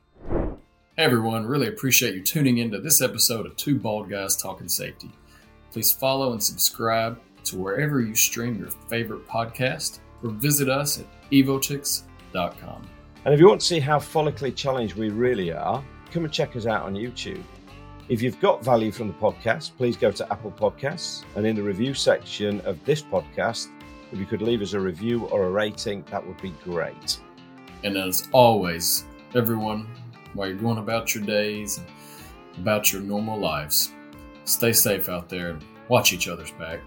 Hey 0.96 1.06
everyone, 1.06 1.46
really 1.46 1.68
appreciate 1.68 2.14
you 2.14 2.24
tuning 2.24 2.58
into 2.58 2.80
this 2.80 3.02
episode 3.02 3.46
of 3.46 3.56
Two 3.56 3.80
Bald 3.80 4.10
Guys 4.10 4.36
Talking 4.36 4.68
Safety. 4.68 5.10
Please 5.72 5.92
follow 5.92 6.34
and 6.34 6.44
subscribe 6.44 7.20
to 7.46 7.58
wherever 7.58 8.02
you 8.02 8.16
stream 8.16 8.60
your 8.60 8.72
favorite 8.90 9.26
podcast 9.28 10.00
or 10.24 10.32
visit 10.32 10.68
us 10.68 11.00
at 11.00 11.06
evotix.com. 11.32 12.88
And 13.26 13.34
if 13.34 13.40
you 13.40 13.48
want 13.48 13.62
to 13.62 13.68
see 13.68 13.80
how 13.80 13.98
follically 13.98 14.56
challenged 14.56 14.96
we 14.96 15.10
really 15.10 15.52
are, 15.52 15.84
come 16.12 16.26
and 16.26 16.34
check 16.34 16.56
us 16.56 16.66
out 16.66 16.84
on 16.84 16.96
YouTube. 16.96 17.44
If 18.10 18.22
you've 18.22 18.40
got 18.40 18.64
value 18.64 18.92
from 18.92 19.08
the 19.08 19.14
podcast, 19.14 19.78
please 19.78 19.96
go 19.96 20.12
to 20.12 20.32
Apple 20.32 20.52
Podcasts 20.52 21.24
and 21.36 21.46
in 21.46 21.56
the 21.56 21.62
review 21.62 21.94
section 21.94 22.60
of 22.62 22.84
this 22.84 23.04
podcast, 23.04 23.68
if 24.12 24.20
you 24.20 24.26
could 24.26 24.42
leave 24.42 24.62
us 24.62 24.74
a 24.74 24.80
review 24.80 25.26
or 25.26 25.46
a 25.46 25.50
rating, 25.50 26.04
that 26.10 26.26
would 26.26 26.42
be 26.42 26.54
great. 26.64 27.20
And 27.84 27.98
as 27.98 28.28
always, 28.32 29.06
everyone, 29.36 29.88
while 30.34 30.48
you're 30.48 30.58
going 30.58 30.78
about 30.78 31.16
your 31.16 31.24
days 31.24 31.80
about 32.58 32.92
your 32.92 33.02
normal 33.02 33.40
lives, 33.40 33.94
stay 34.46 34.74
safe 34.74 35.10
out 35.10 35.30
there 35.30 35.52
and 35.52 35.64
watch 35.88 36.14
each 36.14 36.28
other's 36.28 36.52
back. 36.52 36.80